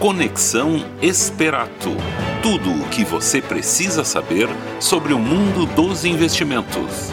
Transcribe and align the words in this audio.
Conexão 0.00 0.82
Esperato. 1.02 1.90
Tudo 2.42 2.70
o 2.70 2.88
que 2.88 3.04
você 3.04 3.42
precisa 3.42 4.02
saber 4.02 4.48
sobre 4.80 5.12
o 5.12 5.18
mundo 5.18 5.66
dos 5.66 6.06
investimentos. 6.06 7.12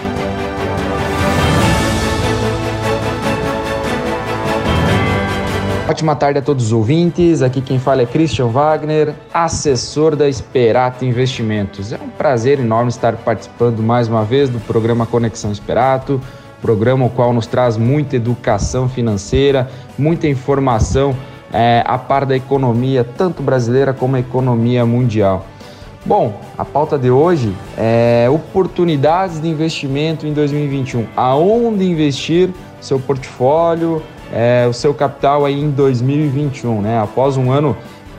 Ótima 5.90 6.15
tarde 6.15 6.40
a 6.40 6.42
todos 6.42 6.68
os 6.68 6.72
ouvintes. 6.72 7.42
Aqui 7.42 7.60
quem 7.60 7.78
fala 7.78 8.04
é 8.04 8.05
Christian 8.05 8.47
Wagner, 8.47 9.13
assessor 9.33 10.15
da 10.15 10.29
Esperato 10.29 11.04
Investimentos. 11.04 11.92
É 11.92 11.97
um 11.97 12.08
prazer 12.08 12.58
enorme 12.58 12.88
estar 12.88 13.17
participando 13.17 13.83
mais 13.83 14.08
uma 14.08 14.24
vez 14.24 14.49
do 14.49 14.62
programa 14.62 15.06
Conexão 15.06 15.51
Esperato, 15.51 16.22
programa 16.62 17.04
o 17.04 17.09
qual 17.09 17.34
nos 17.34 17.48
traz 17.48 17.76
muita 17.76 18.16
educação 18.16 18.88
financeira, 18.88 19.70
muita 19.98 20.26
informação 20.26 21.13
é, 21.52 21.84
a 21.86 21.98
par 21.98 22.26
da 22.26 22.36
economia, 22.36 23.04
tanto 23.04 23.42
brasileira 23.42 23.94
como 23.94 24.16
a 24.16 24.20
economia 24.20 24.86
mundial. 24.86 25.46
Bom, 26.05 26.40
a 26.58 26.64
pauta 26.64 26.98
de 26.98 27.12
hoje 27.12 27.54
é 27.78 28.28
oportunidades 28.32 29.42
de 29.42 29.48
investimento 29.50 30.26
em 30.26 30.32
2021. 30.32 31.05
Aonde 31.16 31.84
investir 31.84 32.50
seu 32.80 32.98
portfólio, 33.00 34.02
é, 34.32 34.66
o 34.70 34.74
seu 34.74 34.94
capital 34.94 35.44
aí 35.46 35.60
em 35.60 35.70
2021, 35.70 36.82
né? 36.82 37.02
Após 37.02 37.36
um 37.36 37.52
ano 37.52 37.76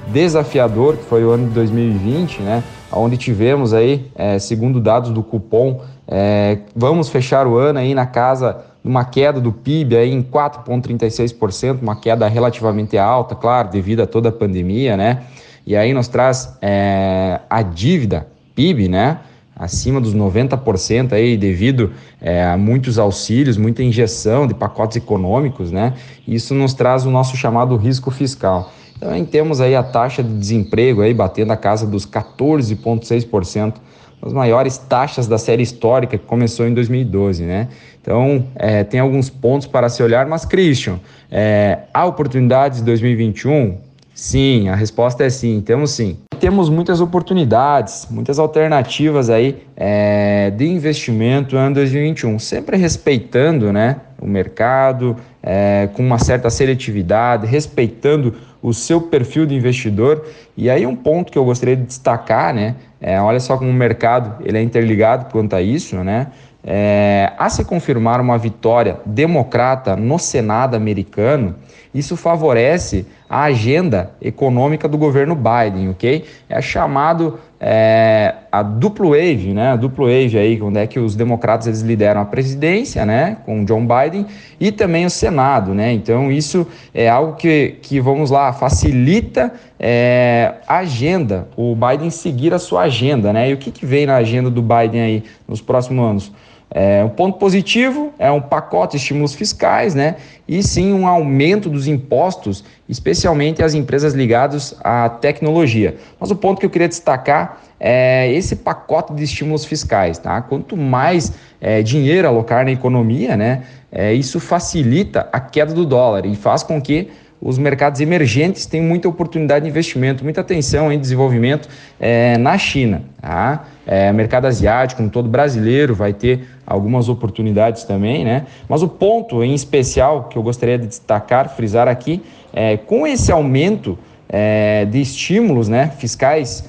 desafiador, 0.08 0.96
que 0.96 1.04
foi 1.04 1.24
o 1.24 1.30
ano 1.30 1.48
de 1.48 1.54
2020, 1.54 2.42
né? 2.42 2.62
Onde 2.90 3.16
tivemos 3.16 3.74
aí, 3.74 4.10
é, 4.14 4.38
segundo 4.38 4.80
dados 4.80 5.10
do 5.10 5.22
cupom, 5.22 5.80
é, 6.06 6.58
vamos 6.74 7.08
fechar 7.08 7.46
o 7.46 7.56
ano 7.56 7.78
aí 7.78 7.94
na 7.94 8.06
casa 8.06 8.64
uma 8.88 9.04
queda 9.04 9.38
do 9.38 9.52
PIB 9.52 9.96
aí 9.98 10.10
em 10.10 10.22
4,36%, 10.22 11.82
uma 11.82 11.94
queda 11.94 12.26
relativamente 12.26 12.96
alta, 12.96 13.34
claro, 13.34 13.68
devido 13.68 14.00
a 14.00 14.06
toda 14.06 14.30
a 14.30 14.32
pandemia, 14.32 14.96
né? 14.96 15.24
E 15.66 15.76
aí 15.76 15.92
nos 15.92 16.08
traz 16.08 16.56
é, 16.62 17.38
a 17.50 17.60
dívida 17.60 18.26
PIB, 18.54 18.88
né? 18.88 19.18
Acima 19.54 20.00
dos 20.00 20.14
90% 20.14 21.12
aí, 21.12 21.36
devido 21.36 21.92
é, 22.18 22.46
a 22.46 22.56
muitos 22.56 22.98
auxílios, 22.98 23.58
muita 23.58 23.82
injeção 23.82 24.46
de 24.46 24.54
pacotes 24.54 24.96
econômicos, 24.96 25.70
né? 25.70 25.92
Isso 26.26 26.54
nos 26.54 26.72
traz 26.72 27.04
o 27.04 27.10
nosso 27.10 27.36
chamado 27.36 27.76
risco 27.76 28.10
fiscal. 28.10 28.72
Então, 28.96 29.24
temos 29.26 29.60
aí 29.60 29.76
a 29.76 29.82
taxa 29.82 30.22
de 30.22 30.32
desemprego 30.32 31.02
aí 31.02 31.12
batendo 31.12 31.52
a 31.52 31.56
casa 31.56 31.86
dos 31.86 32.06
14,6%, 32.06 33.74
as 34.20 34.32
maiores 34.32 34.78
taxas 34.78 35.26
da 35.26 35.38
série 35.38 35.62
histórica 35.62 36.18
que 36.18 36.24
começou 36.24 36.66
em 36.66 36.74
2012, 36.74 37.44
né? 37.44 37.68
Então, 38.00 38.44
é, 38.56 38.84
tem 38.84 39.00
alguns 39.00 39.28
pontos 39.28 39.66
para 39.66 39.88
se 39.88 40.02
olhar, 40.02 40.26
mas, 40.26 40.44
Christian, 40.44 40.98
é, 41.30 41.80
há 41.92 42.06
oportunidades 42.06 42.80
em 42.80 42.84
2021? 42.84 43.76
Sim, 44.14 44.68
a 44.68 44.74
resposta 44.74 45.24
é 45.24 45.30
sim, 45.30 45.60
temos 45.60 45.92
sim. 45.92 46.16
Temos 46.40 46.68
muitas 46.68 47.00
oportunidades, 47.00 48.08
muitas 48.10 48.38
alternativas 48.38 49.30
aí 49.30 49.62
é, 49.76 50.50
de 50.50 50.66
investimento 50.66 51.54
no 51.54 51.60
ano 51.60 51.76
2021, 51.76 52.38
sempre 52.38 52.76
respeitando 52.76 53.72
né, 53.72 53.96
o 54.20 54.26
mercado, 54.26 55.16
é, 55.40 55.88
com 55.92 56.02
uma 56.02 56.18
certa 56.18 56.50
seletividade, 56.50 57.46
respeitando 57.46 58.34
o 58.62 58.72
seu 58.72 59.00
perfil 59.00 59.46
de 59.46 59.54
investidor. 59.54 60.24
E 60.56 60.68
aí 60.68 60.86
um 60.86 60.96
ponto 60.96 61.30
que 61.30 61.38
eu 61.38 61.44
gostaria 61.44 61.76
de 61.76 61.84
destacar, 61.84 62.52
né? 62.54 62.76
É, 63.00 63.20
olha 63.20 63.40
só 63.40 63.56
como 63.56 63.70
o 63.70 63.74
mercado 63.74 64.42
ele 64.44 64.58
é 64.58 64.62
interligado 64.62 65.30
quanto 65.30 65.54
a 65.54 65.62
isso, 65.62 65.96
né? 65.96 66.28
É, 66.64 67.32
a 67.38 67.48
se 67.48 67.64
confirmar 67.64 68.20
uma 68.20 68.36
vitória 68.36 68.98
democrata 69.06 69.96
no 69.96 70.18
Senado 70.18 70.74
americano, 70.74 71.54
isso 71.94 72.16
favorece 72.16 73.06
a 73.28 73.44
agenda 73.44 74.10
econômica 74.20 74.88
do 74.88 74.96
governo 74.96 75.34
Biden, 75.34 75.90
ok? 75.90 76.24
É 76.48 76.60
chamado 76.60 77.38
é, 77.60 78.34
a 78.50 78.62
duplo 78.62 79.10
wave, 79.10 79.52
né? 79.52 79.72
A 79.72 79.76
duplo 79.76 80.06
wave 80.06 80.38
aí, 80.38 80.60
onde 80.62 80.78
é 80.78 80.86
que 80.86 80.98
os 80.98 81.16
democratas 81.16 81.66
eles 81.66 81.80
lideram 81.80 82.20
a 82.20 82.24
presidência, 82.24 83.04
né? 83.04 83.38
Com 83.44 83.64
John 83.64 83.86
Biden 83.86 84.26
e 84.60 84.70
também 84.70 85.04
o 85.04 85.10
Senado, 85.10 85.74
né? 85.74 85.92
Então 85.92 86.30
isso 86.30 86.66
é 86.94 87.08
algo 87.08 87.34
que, 87.34 87.76
que 87.82 88.00
vamos 88.00 88.30
lá, 88.30 88.52
facilita 88.52 89.52
é, 89.78 90.54
a 90.66 90.78
agenda, 90.78 91.48
o 91.56 91.74
Biden 91.74 92.10
seguir 92.10 92.54
a 92.54 92.58
sua 92.58 92.82
agenda, 92.82 93.32
né? 93.32 93.50
E 93.50 93.54
o 93.54 93.56
que, 93.56 93.70
que 93.70 93.84
vem 93.84 94.06
na 94.06 94.16
agenda 94.16 94.50
do 94.50 94.62
Biden 94.62 95.00
aí 95.00 95.24
nos 95.46 95.60
próximos 95.60 96.04
anos? 96.04 96.32
É, 96.70 97.02
um 97.02 97.08
ponto 97.08 97.38
positivo 97.38 98.12
é 98.18 98.30
um 98.30 98.40
pacote 98.40 98.92
de 98.92 98.98
estímulos 98.98 99.34
fiscais, 99.34 99.94
né? 99.94 100.16
E 100.46 100.62
sim 100.62 100.92
um 100.92 101.06
aumento 101.06 101.70
dos 101.70 101.86
impostos, 101.86 102.62
especialmente 102.88 103.62
as 103.62 103.74
empresas 103.74 104.12
ligadas 104.12 104.76
à 104.84 105.08
tecnologia. 105.08 105.96
Mas 106.20 106.30
o 106.30 106.36
ponto 106.36 106.60
que 106.60 106.66
eu 106.66 106.70
queria 106.70 106.88
destacar 106.88 107.62
é 107.80 108.30
esse 108.32 108.56
pacote 108.56 109.14
de 109.14 109.24
estímulos 109.24 109.64
fiscais, 109.64 110.18
tá? 110.18 110.42
Quanto 110.42 110.76
mais 110.76 111.32
é, 111.60 111.82
dinheiro 111.82 112.28
alocar 112.28 112.64
na 112.64 112.72
economia, 112.72 113.36
né? 113.36 113.62
É, 113.90 114.12
isso 114.12 114.38
facilita 114.38 115.28
a 115.32 115.40
queda 115.40 115.72
do 115.72 115.86
dólar 115.86 116.26
e 116.26 116.36
faz 116.36 116.62
com 116.62 116.80
que 116.80 117.08
os 117.40 117.56
mercados 117.56 118.00
emergentes 118.00 118.66
têm 118.66 118.80
muita 118.80 119.08
oportunidade 119.08 119.64
de 119.64 119.70
investimento, 119.70 120.24
muita 120.24 120.40
atenção 120.40 120.92
em 120.92 120.98
desenvolvimento 120.98 121.68
é, 122.00 122.36
na 122.36 122.58
China. 122.58 123.02
Tá? 123.20 123.66
É, 123.86 124.12
mercado 124.12 124.46
asiático, 124.46 124.98
como 124.98 125.10
todo 125.10 125.28
brasileiro, 125.28 125.94
vai 125.94 126.12
ter 126.12 126.48
algumas 126.66 127.08
oportunidades 127.08 127.84
também, 127.84 128.24
né? 128.24 128.46
Mas 128.68 128.82
o 128.82 128.88
ponto 128.88 129.42
em 129.42 129.54
especial 129.54 130.24
que 130.24 130.36
eu 130.36 130.42
gostaria 130.42 130.78
de 130.78 130.86
destacar, 130.86 131.48
frisar 131.54 131.88
aqui, 131.88 132.22
é 132.52 132.76
com 132.76 133.06
esse 133.06 133.30
aumento 133.30 133.98
é, 134.28 134.84
de 134.84 135.00
estímulos 135.00 135.68
né, 135.68 135.92
fiscais 135.96 136.64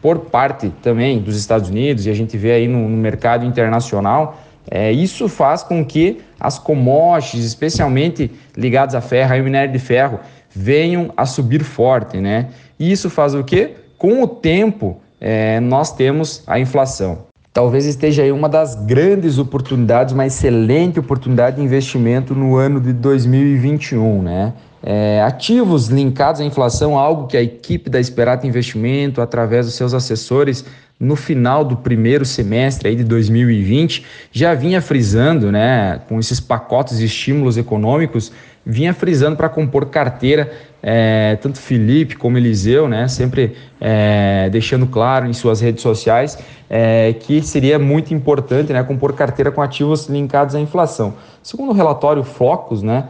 por 0.00 0.18
parte 0.18 0.72
também 0.82 1.18
dos 1.18 1.36
Estados 1.36 1.68
Unidos, 1.68 2.06
e 2.06 2.10
a 2.10 2.14
gente 2.14 2.36
vê 2.36 2.52
aí 2.52 2.68
no, 2.68 2.88
no 2.88 2.96
mercado 2.96 3.44
internacional, 3.44 4.40
é, 4.70 4.92
isso 4.92 5.28
faz 5.28 5.64
com 5.64 5.84
que 5.84 6.18
as 6.38 6.58
commodities, 6.58 7.44
especialmente 7.44 8.30
ligadas 8.56 8.94
a 8.94 9.00
ferro, 9.00 9.34
ao 9.34 9.42
minério 9.42 9.72
de 9.72 9.78
ferro, 9.80 10.20
venham 10.54 11.12
a 11.16 11.26
subir 11.26 11.64
forte, 11.64 12.18
né? 12.18 12.48
E 12.78 12.90
isso 12.90 13.10
faz 13.10 13.34
o 13.34 13.42
quê? 13.42 13.74
Com 13.98 14.22
o 14.22 14.28
tempo, 14.28 15.00
é, 15.20 15.58
nós 15.60 15.92
temos 15.92 16.42
a 16.46 16.58
inflação. 16.58 17.30
Talvez 17.52 17.84
esteja 17.84 18.22
aí 18.22 18.30
uma 18.30 18.48
das 18.48 18.76
grandes 18.76 19.36
oportunidades, 19.36 20.14
uma 20.14 20.24
excelente 20.24 21.00
oportunidade 21.00 21.56
de 21.56 21.62
investimento 21.62 22.32
no 22.32 22.54
ano 22.56 22.80
de 22.80 22.92
2021, 22.92 24.22
né? 24.22 24.52
É, 24.82 25.20
ativos 25.22 25.88
linkados 25.88 26.40
à 26.40 26.44
inflação, 26.44 26.96
algo 26.96 27.26
que 27.26 27.36
a 27.36 27.42
equipe 27.42 27.90
da 27.90 27.98
Esperata 27.98 28.46
Investimento, 28.46 29.20
através 29.20 29.66
dos 29.66 29.74
seus 29.74 29.92
assessores, 29.92 30.64
no 31.00 31.16
final 31.16 31.64
do 31.64 31.78
primeiro 31.78 32.26
semestre 32.26 32.90
aí 32.90 32.94
de 32.94 33.04
2020, 33.04 34.04
já 34.30 34.52
vinha 34.52 34.82
frisando, 34.82 35.50
né, 35.50 36.02
com 36.06 36.20
esses 36.20 36.38
pacotes 36.38 36.98
de 36.98 37.06
estímulos 37.06 37.56
econômicos, 37.56 38.30
vinha 38.66 38.92
frisando 38.92 39.34
para 39.34 39.48
compor 39.48 39.86
carteira, 39.86 40.52
é, 40.82 41.38
tanto 41.40 41.58
Felipe 41.58 42.16
como 42.16 42.36
Eliseu, 42.36 42.86
né, 42.86 43.08
sempre 43.08 43.56
é, 43.80 44.50
deixando 44.50 44.86
claro 44.86 45.26
em 45.26 45.32
suas 45.32 45.62
redes 45.62 45.82
sociais 45.82 46.38
é, 46.68 47.14
que 47.18 47.40
seria 47.40 47.78
muito 47.78 48.12
importante 48.12 48.70
né, 48.70 48.82
compor 48.82 49.14
carteira 49.14 49.50
com 49.50 49.62
ativos 49.62 50.06
linkados 50.06 50.54
à 50.54 50.60
inflação. 50.60 51.14
Segundo 51.42 51.70
o 51.70 51.74
relatório 51.74 52.22
Focus, 52.22 52.82
né, 52.82 53.08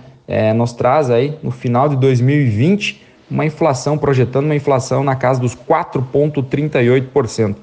nos 0.54 0.72
traz 0.72 1.10
aí 1.10 1.36
no 1.42 1.50
final 1.50 1.88
de 1.88 1.96
2020 1.96 3.04
uma 3.28 3.44
inflação, 3.44 3.98
projetando 3.98 4.44
uma 4.44 4.54
inflação 4.54 5.02
na 5.02 5.16
casa 5.16 5.40
dos 5.40 5.56
4,38% 5.56 7.56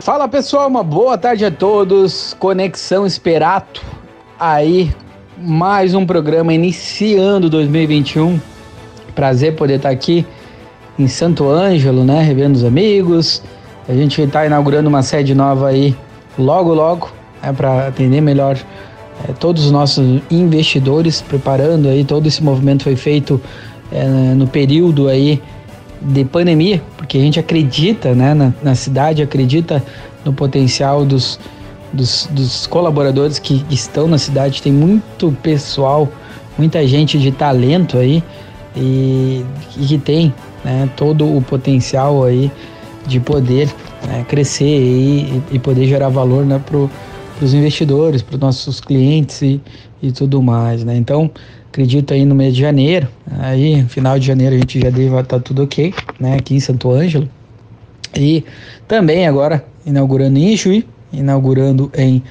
Fala 0.01 0.29
pessoal, 0.29 0.67
uma 0.67 0.83
boa 0.83 1.17
tarde 1.17 1.45
a 1.45 1.51
todos. 1.51 2.35
Conexão 2.39 3.07
Esperato 3.07 3.83
aí, 4.39 4.91
mais 5.39 5.95
um 5.95 6.05
programa 6.05 6.53
iniciando 6.53 7.49
2021. 7.49 8.41
Prazer 9.15 9.55
poder 9.55 9.77
estar 9.77 9.91
aqui 9.91 10.27
em 10.99 11.07
Santo 11.07 11.49
Ângelo, 11.49 12.05
né, 12.05 12.23
revendo 12.23 12.57
os 12.57 12.65
amigos, 12.65 13.43
a 13.91 13.95
gente 13.95 14.23
está 14.23 14.47
inaugurando 14.47 14.89
uma 14.89 15.03
sede 15.03 15.35
nova 15.35 15.69
aí 15.69 15.97
logo, 16.39 16.73
logo, 16.73 17.11
né, 17.43 17.53
para 17.53 17.89
atender 17.89 18.21
melhor 18.21 18.57
é, 19.29 19.33
todos 19.33 19.65
os 19.65 19.73
nossos 19.73 20.23
investidores, 20.31 21.21
preparando 21.21 21.89
aí 21.89 22.05
todo 22.05 22.29
esse 22.29 22.41
movimento 22.41 22.85
foi 22.85 22.95
feito 22.95 23.41
é, 23.91 24.05
no 24.07 24.47
período 24.47 25.09
aí 25.09 25.43
de 26.01 26.25
pandemia, 26.25 26.81
porque 26.97 27.19
a 27.19 27.21
gente 27.21 27.41
acredita 27.41 28.15
né, 28.15 28.33
na, 28.33 28.55
na 28.63 28.75
cidade, 28.77 29.23
acredita 29.23 29.83
no 30.25 30.33
potencial 30.33 31.05
dos, 31.05 31.41
dos, 31.93 32.29
dos, 32.31 32.69
colaboradores 32.69 33.41
que 33.41 33.67
estão 33.69 34.07
na 34.07 34.19
cidade. 34.19 34.63
Tem 34.63 34.73
muito 34.73 35.37
pessoal, 35.43 36.09
muita 36.57 36.87
gente 36.87 37.19
de 37.19 37.33
talento 37.33 37.99
aí 37.99 38.23
e, 38.77 39.45
e 39.77 39.85
que 39.85 39.99
tem 39.99 40.33
né, 40.65 40.89
todo 40.97 41.37
o 41.37 41.43
potencial 41.43 42.23
aí 42.23 42.53
de 43.07 43.21
poder 43.21 43.69
né, 44.07 44.25
crescer 44.29 44.65
e, 44.65 45.43
e, 45.53 45.59
poder 45.59 45.87
gerar 45.87 46.09
valor 46.09 46.45
né, 46.45 46.61
para 46.65 46.79
os 47.45 47.55
investidores, 47.55 48.23
para 48.23 48.35
os 48.35 48.41
nossos 48.41 48.81
clientes 48.81 49.41
e, 49.43 49.61
e 50.03 50.13
tudo 50.13 50.43
mais. 50.43 50.85
Né? 50.85 50.97
Então, 50.97 51.31
acredito 51.69 52.13
aí 52.13 52.25
no 52.25 52.35
mês 52.35 52.55
de 52.55 52.61
janeiro, 52.61 53.09
aí 53.39 53.85
final 53.85 54.19
de 54.19 54.27
janeiro 54.27 54.55
a 54.55 54.59
gente 54.59 54.81
já 54.81 54.91
deve 54.91 55.07
estar 55.07 55.23
tá 55.25 55.41
tudo 55.41 55.63
ok, 55.63 55.95
né, 56.19 56.37
aqui 56.37 56.55
em 56.55 56.61
Santo 56.61 56.91
Ângelo. 56.91 57.29
E 58.15 58.45
também 58.89 59.27
agora 59.27 59.65
inaugurando 59.87 60.39
em 60.39 60.57
Juí, 60.57 60.87
inaugurando 61.13 61.91
em 61.97 62.23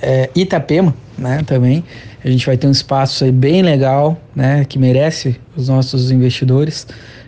é, 0.00 0.30
Itapema, 0.34 0.94
né, 1.18 1.42
também. 1.46 1.84
A 2.24 2.30
gente 2.30 2.46
vai 2.46 2.56
ter 2.56 2.66
um 2.66 2.70
espaço 2.70 3.24
aí 3.24 3.32
bem 3.32 3.62
legal, 3.62 4.18
né, 4.34 4.64
que 4.64 4.78
merece 4.78 5.36
os 5.56 5.68
nossos 5.68 6.10
investidores 6.10 6.86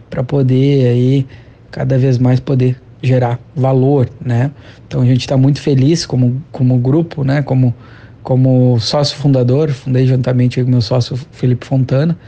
para 0.08 0.22
poder 0.22 0.86
aí 0.86 1.26
cada 1.70 1.98
vez 1.98 2.16
mais 2.16 2.40
poder 2.40 2.80
gerar 3.06 3.38
valor, 3.54 4.08
né? 4.20 4.50
Então 4.86 5.00
a 5.00 5.06
gente 5.06 5.20
está 5.20 5.36
muito 5.36 5.60
feliz 5.60 6.04
como, 6.04 6.42
como 6.50 6.76
grupo, 6.78 7.24
né? 7.24 7.42
Como, 7.42 7.74
como 8.22 8.78
sócio 8.80 9.16
fundador, 9.16 9.70
fundei 9.70 10.06
juntamente 10.06 10.62
com 10.62 10.70
meu 10.70 10.80
sócio 10.80 11.16
Felipe 11.32 11.66
Fontana, 11.66 12.18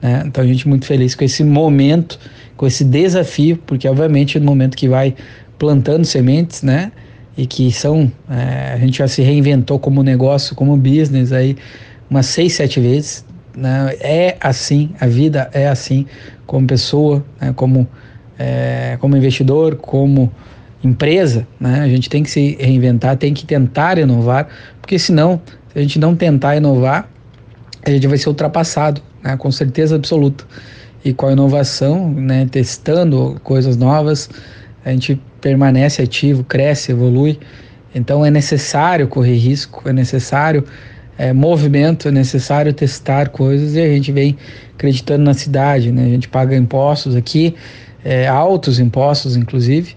né? 0.00 0.22
Então 0.26 0.42
a 0.42 0.46
gente 0.46 0.68
muito 0.68 0.86
feliz 0.86 1.14
com 1.14 1.24
esse 1.24 1.44
momento, 1.44 2.18
com 2.56 2.66
esse 2.66 2.84
desafio, 2.84 3.56
porque 3.66 3.88
obviamente 3.88 4.38
no 4.38 4.46
momento 4.46 4.76
que 4.76 4.88
vai 4.88 5.14
plantando 5.58 6.04
sementes, 6.04 6.62
né? 6.62 6.92
E 7.36 7.46
que 7.46 7.70
são, 7.72 8.10
é, 8.28 8.72
a 8.74 8.78
gente 8.78 8.98
já 8.98 9.08
se 9.08 9.22
reinventou 9.22 9.78
como 9.78 10.02
negócio, 10.02 10.54
como 10.54 10.76
business 10.76 11.32
aí 11.32 11.56
umas 12.08 12.26
seis, 12.26 12.54
sete 12.54 12.80
vezes, 12.80 13.24
né? 13.56 13.94
É 14.00 14.36
assim, 14.40 14.90
a 15.00 15.06
vida 15.06 15.50
é 15.52 15.68
assim, 15.68 16.06
como 16.46 16.66
pessoa, 16.66 17.24
né? 17.40 17.52
como 17.54 17.86
é, 18.40 18.96
como 18.98 19.14
investidor, 19.14 19.76
como 19.76 20.32
empresa, 20.82 21.46
né? 21.60 21.80
A 21.80 21.88
gente 21.88 22.08
tem 22.08 22.22
que 22.22 22.30
se 22.30 22.56
reinventar, 22.58 23.18
tem 23.18 23.34
que 23.34 23.44
tentar 23.44 23.98
inovar, 23.98 24.48
porque 24.80 24.98
senão, 24.98 25.42
se 25.70 25.78
a 25.78 25.82
gente 25.82 25.98
não 25.98 26.16
tentar 26.16 26.56
inovar, 26.56 27.06
a 27.84 27.90
gente 27.90 28.06
vai 28.06 28.16
ser 28.16 28.30
ultrapassado, 28.30 29.02
né? 29.22 29.36
Com 29.36 29.52
certeza 29.52 29.94
absoluta. 29.94 30.44
E 31.04 31.12
com 31.12 31.26
a 31.26 31.32
inovação, 31.32 32.10
né? 32.10 32.48
Testando 32.50 33.38
coisas 33.44 33.76
novas, 33.76 34.30
a 34.86 34.90
gente 34.90 35.20
permanece 35.38 36.00
ativo, 36.00 36.42
cresce, 36.42 36.92
evolui. 36.92 37.38
Então 37.94 38.24
é 38.24 38.30
necessário 38.30 39.06
correr 39.06 39.36
risco, 39.36 39.86
é 39.86 39.92
necessário 39.92 40.64
é, 41.18 41.34
movimento, 41.34 42.08
é 42.08 42.10
necessário 42.10 42.72
testar 42.72 43.28
coisas 43.28 43.74
e 43.74 43.80
a 43.80 43.88
gente 43.88 44.10
vem 44.10 44.38
acreditando 44.74 45.24
na 45.24 45.34
cidade, 45.34 45.92
né? 45.92 46.06
A 46.06 46.08
gente 46.08 46.26
paga 46.26 46.56
impostos 46.56 47.14
aqui, 47.14 47.54
é, 48.04 48.26
altos 48.26 48.78
impostos, 48.78 49.36
inclusive. 49.36 49.96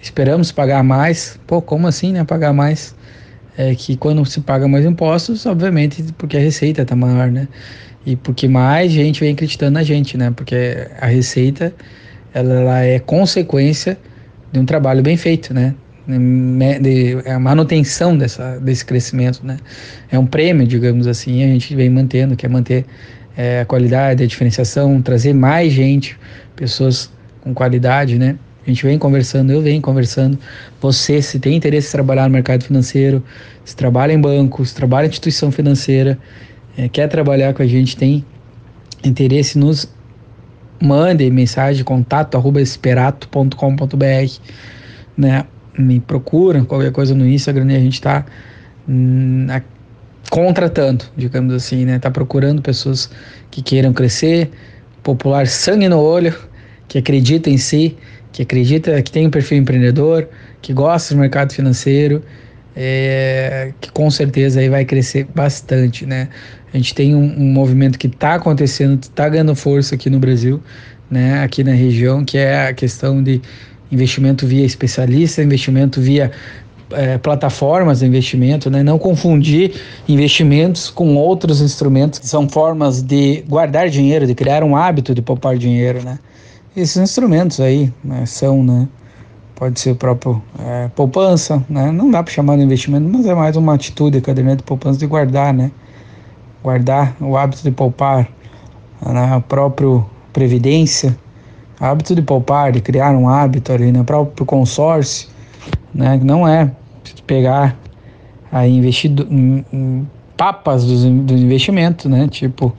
Esperamos 0.00 0.50
pagar 0.50 0.82
mais. 0.82 1.38
Pô, 1.46 1.62
como 1.62 1.86
assim, 1.86 2.12
né? 2.12 2.24
Pagar 2.24 2.52
mais? 2.52 2.94
É 3.56 3.74
que 3.74 3.96
quando 3.96 4.24
se 4.24 4.40
paga 4.40 4.66
mais 4.66 4.84
impostos, 4.84 5.44
obviamente, 5.46 6.02
porque 6.16 6.36
a 6.36 6.40
receita 6.40 6.82
está 6.82 6.96
maior, 6.96 7.30
né? 7.30 7.46
E 8.04 8.16
porque 8.16 8.48
mais 8.48 8.90
gente 8.90 9.20
vem 9.20 9.32
acreditando 9.32 9.72
na 9.72 9.82
gente, 9.82 10.16
né? 10.16 10.32
Porque 10.34 10.88
a 11.00 11.06
receita, 11.06 11.72
ela, 12.34 12.54
ela 12.54 12.78
é 12.80 12.98
consequência 12.98 13.96
de 14.50 14.58
um 14.58 14.64
trabalho 14.64 15.02
bem 15.02 15.16
feito, 15.16 15.54
né? 15.54 15.74
De, 16.80 17.30
a 17.30 17.38
manutenção 17.38 18.16
dessa, 18.16 18.58
desse 18.58 18.84
crescimento, 18.84 19.46
né? 19.46 19.58
É 20.10 20.18
um 20.18 20.26
prêmio, 20.26 20.66
digamos 20.66 21.06
assim, 21.06 21.44
a 21.44 21.46
gente 21.46 21.76
vem 21.76 21.88
mantendo, 21.88 22.34
quer 22.34 22.48
manter 22.48 22.84
é, 23.36 23.60
a 23.60 23.64
qualidade, 23.64 24.24
a 24.24 24.26
diferenciação, 24.26 25.00
trazer 25.00 25.32
mais 25.32 25.72
gente, 25.72 26.18
pessoas 26.56 27.11
com 27.42 27.52
qualidade, 27.52 28.18
né? 28.18 28.36
A 28.64 28.70
gente 28.70 28.84
vem 28.86 28.96
conversando, 28.96 29.52
eu 29.52 29.60
venho 29.60 29.82
conversando. 29.82 30.38
Você, 30.80 31.20
se 31.20 31.38
tem 31.40 31.56
interesse 31.56 31.88
em 31.88 31.92
trabalhar 31.92 32.28
no 32.28 32.30
mercado 32.30 32.62
financeiro, 32.62 33.22
se 33.64 33.74
trabalha 33.74 34.12
em 34.12 34.20
bancos, 34.20 34.72
trabalha 34.72 35.06
em 35.06 35.08
instituição 35.08 35.50
financeira, 35.50 36.18
é, 36.76 36.88
quer 36.88 37.08
trabalhar 37.08 37.52
com 37.54 37.62
a 37.62 37.66
gente, 37.66 37.96
tem 37.96 38.24
interesse, 39.04 39.58
nos 39.58 39.92
mande 40.80 41.28
mensagem, 41.30 41.84
contato 41.84 42.36
arroba 42.36 42.60
esperato.com.br, 42.60 44.38
né? 45.16 45.44
Me 45.76 45.98
procura, 46.00 46.64
qualquer 46.64 46.92
coisa 46.92 47.14
no 47.14 47.26
Instagram, 47.26 47.64
né? 47.64 47.76
a 47.76 47.80
gente 47.80 47.94
está 47.94 48.24
hum, 48.88 49.46
contratando, 50.30 51.04
digamos 51.16 51.52
assim, 51.54 51.84
né? 51.84 51.98
Tá 51.98 52.10
procurando 52.10 52.62
pessoas 52.62 53.10
que 53.50 53.62
queiram 53.62 53.92
crescer, 53.92 54.50
popular 55.02 55.46
sangue 55.46 55.88
no 55.88 55.98
olho, 55.98 56.34
que 56.88 56.98
acredita 56.98 57.48
em 57.48 57.58
si, 57.58 57.96
que 58.32 58.42
acredita 58.42 59.00
que 59.02 59.10
tem 59.10 59.26
um 59.26 59.30
perfil 59.30 59.58
empreendedor, 59.58 60.28
que 60.60 60.72
gosta 60.72 61.14
do 61.14 61.20
mercado 61.20 61.52
financeiro, 61.52 62.22
é, 62.74 63.72
que 63.80 63.90
com 63.92 64.10
certeza 64.10 64.60
aí 64.60 64.68
vai 64.68 64.84
crescer 64.84 65.26
bastante, 65.34 66.06
né? 66.06 66.28
A 66.72 66.76
gente 66.76 66.94
tem 66.94 67.14
um, 67.14 67.24
um 67.38 67.52
movimento 67.52 67.98
que 67.98 68.06
está 68.06 68.34
acontecendo, 68.34 68.98
está 69.02 69.28
ganhando 69.28 69.54
força 69.54 69.94
aqui 69.94 70.08
no 70.08 70.18
Brasil, 70.18 70.60
né? 71.10 71.42
Aqui 71.42 71.62
na 71.62 71.72
região, 71.72 72.24
que 72.24 72.38
é 72.38 72.68
a 72.68 72.72
questão 72.72 73.22
de 73.22 73.42
investimento 73.90 74.46
via 74.46 74.64
especialista, 74.64 75.42
investimento 75.42 76.00
via 76.00 76.30
é, 76.92 77.18
plataformas 77.18 78.00
de 78.00 78.06
investimento, 78.06 78.70
né? 78.70 78.82
não 78.82 78.98
confundir 78.98 79.74
investimentos 80.08 80.90
com 80.90 81.14
outros 81.16 81.60
instrumentos 81.60 82.18
que 82.18 82.26
são 82.26 82.48
formas 82.48 83.02
de 83.02 83.44
guardar 83.48 83.88
dinheiro, 83.88 84.26
de 84.26 84.34
criar 84.34 84.64
um 84.64 84.76
hábito 84.76 85.14
de 85.14 85.20
poupar 85.20 85.56
dinheiro. 85.56 86.02
Né? 86.02 86.18
Esses 86.74 86.96
instrumentos 86.96 87.60
aí 87.60 87.92
né, 88.02 88.24
são, 88.24 88.64
né, 88.64 88.88
pode 89.54 89.78
ser 89.78 89.90
o 89.90 89.94
próprio 89.94 90.42
é, 90.58 90.88
poupança, 90.88 91.62
né? 91.68 91.92
não 91.92 92.10
dá 92.10 92.22
para 92.22 92.32
chamar 92.32 92.56
de 92.56 92.62
investimento, 92.62 93.06
mas 93.06 93.26
é 93.26 93.34
mais 93.34 93.56
uma 93.56 93.74
atitude, 93.74 94.22
caderneta 94.22 94.56
de 94.56 94.62
poupança 94.62 94.98
de 94.98 95.06
guardar, 95.06 95.52
né? 95.52 95.70
guardar 96.62 97.14
o 97.20 97.36
hábito 97.36 97.62
de 97.62 97.70
poupar, 97.70 98.26
na 99.04 99.12
né? 99.36 99.44
próprio 99.46 100.06
previdência, 100.32 101.14
hábito 101.78 102.14
de 102.14 102.22
poupar, 102.22 102.72
de 102.72 102.80
criar 102.80 103.10
um 103.10 103.28
hábito 103.28 103.70
ali, 103.70 103.92
né? 103.92 104.02
próprio 104.02 104.46
consórcio, 104.46 105.28
né? 105.94 106.18
não 106.24 106.48
é 106.48 106.72
pegar 107.26 107.76
aí 108.50 108.74
investido 108.74 109.28
papas 110.38 110.86
do, 110.86 111.10
do 111.24 111.34
investimento, 111.34 112.08
né? 112.08 112.28
tipo 112.28 112.74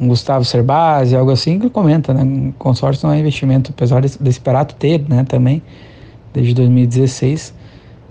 um 0.00 0.08
Gustavo 0.08 0.44
Cerbasi, 0.44 1.16
algo 1.16 1.30
assim, 1.30 1.58
que 1.58 1.68
comenta, 1.68 2.14
né? 2.14 2.52
Consórcio 2.58 3.06
não 3.06 3.14
é 3.14 3.18
investimento, 3.18 3.72
apesar 3.72 4.00
desse, 4.00 4.40
Perato 4.40 4.74
ter, 4.76 5.04
né, 5.08 5.24
também, 5.24 5.62
desde 6.32 6.54
2016, 6.54 7.52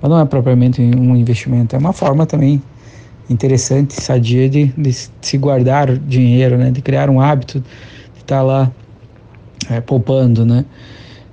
mas 0.01 0.12
não 0.12 0.20
é 0.20 0.25
propriamente 0.25 0.82
um 0.82 1.15
investimento, 1.15 1.75
é 1.75 1.79
uma 1.79 1.94
forma 1.94 2.25
também 2.25 2.62
interessante, 3.29 3.94
sadia 3.94 4.50
de, 4.50 4.65
de 4.77 4.94
se 4.94 5.38
guardar 5.38 5.98
dinheiro, 5.98 6.58
né, 6.58 6.72
de 6.72 6.82
criar 6.82 7.10
um 7.10 7.20
hábito 7.20 7.60
de 7.60 8.22
estar 8.22 8.38
tá 8.38 8.41
lá 8.41 8.72
é, 9.70 9.79
poupando, 9.79 10.46
né. 10.46 10.65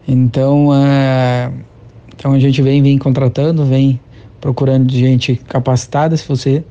Então, 0.06 0.70
é, 0.74 1.50
então 2.16 2.32
a 2.32 2.38
gente 2.38 2.62
vem, 2.62 2.82
vem 2.82 2.98
contratando, 2.98 3.64
vem 3.64 4.00
procurando 4.40 4.92
gente 4.92 5.36
capacitada, 5.36 6.16
se 6.16 6.26
você 6.28 6.64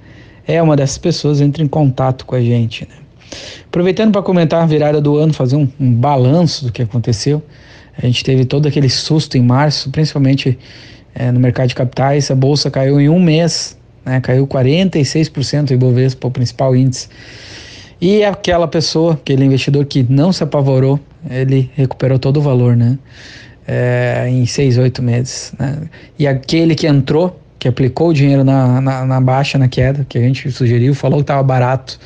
é 0.47 0.61
uma 0.61 0.75
dessas 0.75 0.97
pessoas, 0.97 1.41
entre 1.41 1.63
em 1.63 1.67
contato 1.67 2.25
com 2.25 2.35
a 2.35 2.41
gente, 2.41 2.87
né. 2.89 3.02
Aproveitando 3.65 4.11
para 4.11 4.21
comentar 4.21 4.61
a 4.61 4.65
virada 4.65 5.01
do 5.01 5.17
ano, 5.17 5.33
fazer 5.33 5.55
um, 5.55 5.67
um 5.79 5.91
balanço 5.93 6.65
do 6.65 6.71
que 6.71 6.81
aconteceu. 6.81 7.41
A 7.97 8.05
gente 8.05 8.23
teve 8.23 8.45
todo 8.45 8.67
aquele 8.67 8.89
susto 8.89 9.37
em 9.37 9.41
março, 9.41 9.89
principalmente 9.89 10.57
é, 11.13 11.31
no 11.31 11.39
mercado 11.39 11.67
de 11.67 11.75
capitais. 11.75 12.29
A 12.31 12.35
bolsa 12.35 12.71
caiu 12.71 12.99
em 12.99 13.09
um 13.09 13.19
mês, 13.19 13.77
né, 14.05 14.19
caiu 14.19 14.47
46% 14.47 15.69
o 15.69 15.73
Ibovespa, 15.73 16.27
o 16.27 16.31
principal 16.31 16.75
índice. 16.75 17.07
E 18.01 18.23
aquela 18.23 18.67
pessoa, 18.67 19.13
aquele 19.13 19.45
investidor 19.45 19.85
que 19.85 20.05
não 20.09 20.33
se 20.33 20.43
apavorou, 20.43 20.99
ele 21.29 21.71
recuperou 21.73 22.19
todo 22.19 22.37
o 22.37 22.41
valor, 22.41 22.75
né? 22.75 22.97
É, 23.65 24.27
em 24.29 24.45
seis, 24.45 24.77
oito 24.77 25.01
meses. 25.01 25.53
Né? 25.57 25.83
E 26.19 26.27
aquele 26.27 26.75
que 26.75 26.85
entrou, 26.85 27.39
que 27.57 27.65
aplicou 27.65 28.09
o 28.09 28.13
dinheiro 28.13 28.43
na, 28.43 28.81
na, 28.81 29.05
na 29.05 29.21
baixa, 29.21 29.57
na 29.57 29.69
queda, 29.69 30.05
que 30.09 30.17
a 30.17 30.21
gente 30.21 30.51
sugeriu, 30.51 30.93
falou 30.93 31.19
que 31.19 31.23
estava 31.23 31.41
barato, 31.41 31.97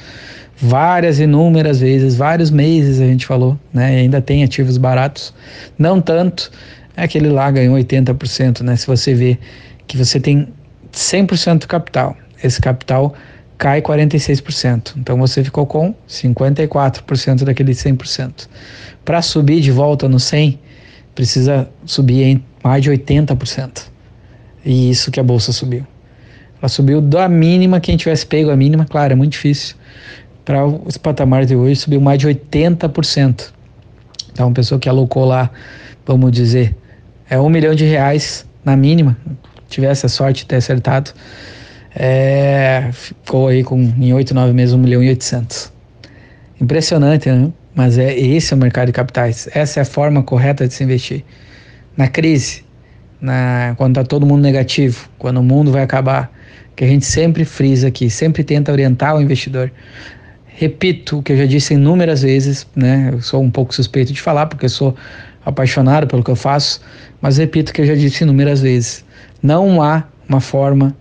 várias 0.60 1.20
inúmeras 1.20 1.80
vezes, 1.80 2.16
vários 2.16 2.50
meses 2.50 3.00
a 3.00 3.06
gente 3.06 3.26
falou, 3.26 3.58
né? 3.72 3.94
E 3.94 3.98
ainda 4.02 4.22
tem 4.22 4.44
ativos 4.44 4.78
baratos, 4.78 5.34
não 5.78 6.02
tanto, 6.02 6.52
é 6.96 7.04
aquele 7.04 7.30
lá 7.30 7.50
ganhou 7.52 7.78
80%, 7.78 8.62
né? 8.62 8.76
Se 8.76 8.88
você 8.88 9.14
vê 9.14 9.38
que 9.86 9.96
você 9.96 10.20
tem 10.20 10.48
100% 10.92 11.60
do 11.60 11.68
capital, 11.68 12.18
esse 12.44 12.60
capital 12.60 13.14
cai 13.58 13.82
46%. 13.82 14.96
Então 14.98 15.18
você 15.18 15.44
ficou 15.44 15.66
com 15.66 15.94
54% 16.10 17.44
daquele 17.44 17.74
100%. 17.74 18.48
Para 19.06 19.22
subir 19.22 19.62
de 19.62 19.72
volta 19.72 20.10
no 20.10 20.20
100, 20.20 20.60
precisa 21.14 21.70
subir 21.86 22.24
em 22.24 22.44
mais 22.64 22.84
de 22.84 22.92
80%. 22.92 23.90
E 24.66 24.90
isso 24.90 25.12
que 25.12 25.20
a 25.20 25.24
bolsa 25.24 25.52
subiu. 25.52 25.86
Ela 26.60 26.68
subiu 26.68 27.00
da 27.00 27.30
mínima, 27.30 27.80
quem 27.80 27.96
tivesse 27.96 28.26
pego 28.26 28.50
a 28.50 28.56
mínima, 28.56 28.86
claro, 28.86 29.14
é 29.14 29.16
muito 29.16 29.34
difícil 29.34 29.76
para 30.48 30.66
os 30.66 30.96
patamares 30.96 31.46
de 31.46 31.58
hoje 31.58 31.76
subiu 31.76 32.00
mais 32.00 32.20
de 32.20 32.26
80%. 32.26 33.52
Então, 34.32 34.48
uma 34.48 34.54
pessoa 34.54 34.80
que 34.80 34.88
alocou 34.88 35.26
lá, 35.26 35.52
vamos 36.06 36.32
dizer, 36.32 36.74
é 37.30 37.38
um 37.38 37.50
milhão 37.50 37.76
de 37.76 37.84
reais 37.84 38.46
na 38.64 38.78
mínima, 38.78 39.18
tivesse 39.68 40.06
a 40.06 40.10
sorte 40.10 40.44
de 40.44 40.46
ter 40.46 40.56
acertado, 40.56 41.12
é, 41.94 42.90
ficou 42.94 43.50
aí 43.50 43.62
com 43.62 43.78
em 43.78 44.14
8, 44.14 44.34
9 44.34 44.54
meses, 44.54 44.74
1 44.74 44.78
milhão 44.78 45.04
e 45.04 45.10
800. 45.10 45.74
Impressionante, 46.62 47.30
né? 47.30 47.52
Mas 47.76 47.98
é 47.98 48.18
esse 48.18 48.54
é 48.54 48.56
o 48.56 48.60
mercado 48.60 48.86
de 48.86 48.94
capitais. 48.94 49.50
Essa 49.54 49.82
é 49.82 49.84
a 49.84 49.86
forma 49.86 50.24
correta 50.24 50.66
de 50.66 50.74
se 50.74 50.82
investir. 50.82 51.26
Na 51.98 52.08
crise, 52.08 52.64
na, 53.20 53.76
quando 53.78 54.00
está 54.00 54.08
todo 54.08 54.26
mundo 54.26 54.44
negativo, 54.44 55.10
quando 55.20 55.42
o 55.42 55.44
mundo 55.44 55.74
vai 55.74 55.84
acabar, 55.84 56.32
que 56.74 56.86
a 56.86 56.88
gente 56.88 57.06
sempre 57.06 57.44
frisa 57.44 57.90
aqui, 57.90 58.10
sempre 58.10 58.46
tenta 58.46 58.72
orientar 58.72 59.14
o 59.18 59.22
investidor. 59.22 59.72
Repito 60.60 61.20
o 61.20 61.22
que 61.22 61.34
eu 61.34 61.38
já 61.38 61.46
disse 61.46 61.76
inúmeras 61.76 62.24
vezes, 62.24 62.66
né? 62.76 63.12
Eu 63.14 63.22
sou 63.22 63.44
um 63.44 63.52
pouco 63.52 63.76
suspeito 63.76 64.12
de 64.12 64.20
falar 64.20 64.48
porque 64.48 64.66
eu 64.66 64.70
sou 64.70 64.96
apaixonado 65.46 66.08
pelo 66.08 66.24
que 66.24 66.32
eu 66.32 66.36
faço, 66.36 66.82
mas 67.22 67.38
repito 67.38 67.70
o 67.70 67.76
que 67.76 67.82
eu 67.82 67.86
já 67.86 67.94
disse 67.94 68.24
inúmeras 68.24 68.62
vezes. 68.62 69.06
Não 69.44 69.84
há 69.84 70.06
uma 70.28 70.42
forma 70.42 70.98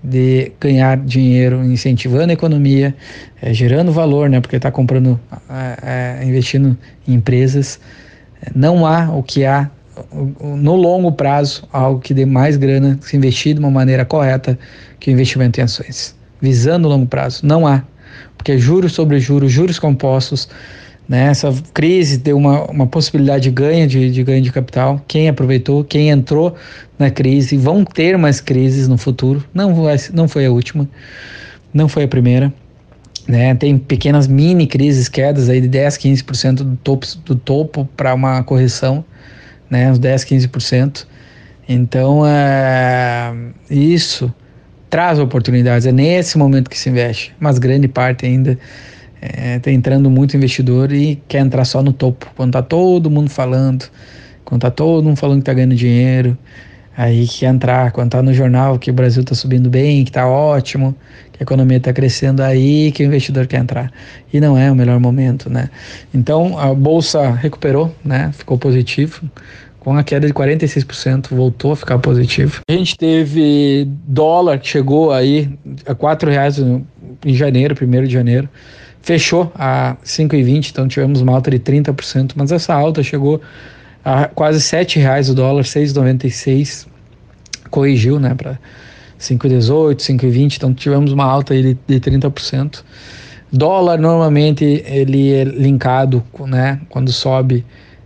de 0.00 0.52
ganhar 0.60 0.96
dinheiro 0.96 1.64
incentivando 1.64 2.30
a 2.30 2.34
economia, 2.34 2.94
é, 3.42 3.52
gerando 3.52 3.90
valor, 3.90 4.30
né? 4.30 4.40
Porque 4.40 4.54
está 4.54 4.70
comprando, 4.70 5.18
é, 5.50 6.20
é, 6.20 6.24
investindo 6.24 6.78
em 7.08 7.14
empresas. 7.14 7.80
Não 8.54 8.86
há 8.86 9.10
o 9.10 9.24
que 9.24 9.44
há 9.44 9.68
no 10.40 10.76
longo 10.76 11.10
prazo 11.10 11.64
algo 11.72 11.98
que 11.98 12.14
dê 12.14 12.24
mais 12.24 12.56
grana 12.56 12.96
se 13.02 13.16
investir 13.16 13.54
de 13.54 13.58
uma 13.58 13.72
maneira 13.72 14.04
correta 14.04 14.56
que 15.00 15.10
o 15.10 15.12
investimento 15.12 15.58
em 15.58 15.64
ações. 15.64 16.14
Visando 16.40 16.86
o 16.86 16.90
longo 16.92 17.06
prazo, 17.06 17.44
não 17.44 17.66
há 17.66 17.82
porque 18.36 18.58
juros 18.58 18.92
sobre 18.92 19.20
juros, 19.20 19.52
juros 19.52 19.78
compostos, 19.78 20.48
né? 21.08 21.26
essa 21.26 21.52
crise 21.74 22.16
deu 22.18 22.36
uma, 22.36 22.64
uma 22.70 22.86
possibilidade 22.86 23.44
de 23.44 23.50
ganho 23.50 23.86
de, 23.86 24.10
de 24.10 24.22
ganho 24.22 24.40
de 24.40 24.52
capital. 24.52 25.04
Quem 25.08 25.28
aproveitou, 25.28 25.82
quem 25.82 26.08
entrou 26.08 26.54
na 26.98 27.10
crise, 27.10 27.56
vão 27.56 27.84
ter 27.84 28.16
mais 28.16 28.40
crises 28.40 28.86
no 28.86 28.96
futuro. 28.96 29.44
Não, 29.52 29.74
vai, 29.74 29.96
não 30.12 30.28
foi 30.28 30.46
a 30.46 30.50
última, 30.50 30.88
não 31.74 31.88
foi 31.88 32.04
a 32.04 32.08
primeira. 32.08 32.52
Né? 33.26 33.54
Tem 33.54 33.76
pequenas 33.76 34.26
mini 34.26 34.66
crises, 34.66 35.08
quedas 35.08 35.48
aí 35.48 35.60
de 35.60 35.68
10, 35.68 35.98
15% 35.98 36.54
do 36.54 36.76
topo, 36.76 37.06
do 37.24 37.34
topo 37.34 37.88
para 37.96 38.14
uma 38.14 38.42
correção, 38.42 39.04
né? 39.68 39.90
uns 39.90 39.98
10, 39.98 40.24
15%. 40.24 41.06
Então, 41.68 42.26
é, 42.26 43.32
isso 43.70 44.32
traz 44.90 45.18
oportunidades. 45.18 45.86
É 45.86 45.92
nesse 45.92 46.36
momento 46.36 46.68
que 46.68 46.78
se 46.78 46.90
investe, 46.90 47.32
mas 47.38 47.58
grande 47.58 47.88
parte 47.88 48.26
ainda 48.26 48.58
está 49.22 49.40
é, 49.40 49.58
tá 49.58 49.70
entrando 49.70 50.10
muito 50.10 50.36
investidor 50.36 50.92
e 50.92 51.22
quer 51.28 51.38
entrar 51.38 51.64
só 51.64 51.82
no 51.82 51.92
topo, 51.92 52.26
quando 52.36 52.50
está 52.50 52.62
todo 52.62 53.08
mundo 53.10 53.30
falando, 53.30 53.86
quando 54.44 54.60
está 54.60 54.70
todo 54.70 55.04
mundo 55.04 55.16
falando 55.16 55.36
que 55.36 55.42
está 55.42 55.54
ganhando 55.54 55.74
dinheiro, 55.74 56.36
aí 56.96 57.26
quer 57.26 57.46
entrar, 57.46 57.92
quando 57.92 58.08
está 58.08 58.22
no 58.22 58.34
jornal 58.34 58.78
que 58.78 58.90
o 58.90 58.94
Brasil 58.94 59.22
está 59.22 59.34
subindo 59.34 59.70
bem, 59.70 60.04
que 60.04 60.10
está 60.10 60.26
ótimo, 60.26 60.94
que 61.32 61.42
a 61.42 61.44
economia 61.44 61.76
está 61.76 61.92
crescendo, 61.92 62.42
aí 62.42 62.90
que 62.92 63.04
o 63.04 63.06
investidor 63.06 63.46
quer 63.46 63.60
entrar. 63.60 63.92
E 64.32 64.40
não 64.40 64.58
é 64.58 64.70
o 64.72 64.74
melhor 64.74 64.98
momento, 64.98 65.48
né? 65.48 65.70
Então 66.12 66.58
a 66.58 66.74
bolsa 66.74 67.30
recuperou, 67.30 67.94
né? 68.04 68.30
Ficou 68.32 68.58
positivo 68.58 69.22
com 69.80 69.96
a 69.96 70.04
queda 70.04 70.26
de 70.26 70.32
46%, 70.32 71.28
voltou 71.30 71.72
a 71.72 71.76
ficar 71.76 71.98
positivo. 71.98 72.60
A 72.68 72.72
gente 72.72 72.96
teve 72.96 73.88
dólar 74.06 74.58
que 74.58 74.68
chegou 74.68 75.10
aí 75.10 75.58
a 75.86 75.92
R$ 75.92 76.30
reais 76.30 76.58
em 76.58 77.34
janeiro, 77.34 77.74
1 77.80 78.04
de 78.04 78.12
janeiro, 78.12 78.48
fechou 79.00 79.50
a 79.54 79.96
5,20, 80.04 80.70
então 80.70 80.86
tivemos 80.86 81.22
uma 81.22 81.32
alta 81.32 81.50
de 81.50 81.58
30%, 81.58 82.32
mas 82.36 82.52
essa 82.52 82.74
alta 82.74 83.02
chegou 83.02 83.40
a 84.04 84.26
quase 84.26 84.76
R$ 84.76 85.00
reais 85.00 85.30
o 85.30 85.34
dólar, 85.34 85.64
6,96, 85.64 86.86
corrigiu, 87.70 88.20
né, 88.20 88.34
para 88.34 88.58
5,18, 89.18 89.96
5,20, 89.96 90.56
então 90.56 90.74
tivemos 90.74 91.10
uma 91.10 91.24
alta 91.24 91.54
aí 91.54 91.62
de, 91.62 91.98
de 91.98 92.00
30%. 92.00 92.82
Dólar 93.50 93.98
normalmente 93.98 94.84
ele 94.86 95.32
é 95.32 95.44
linkado, 95.44 96.22
né, 96.46 96.80
quando 96.90 97.10
sobe 97.10 97.64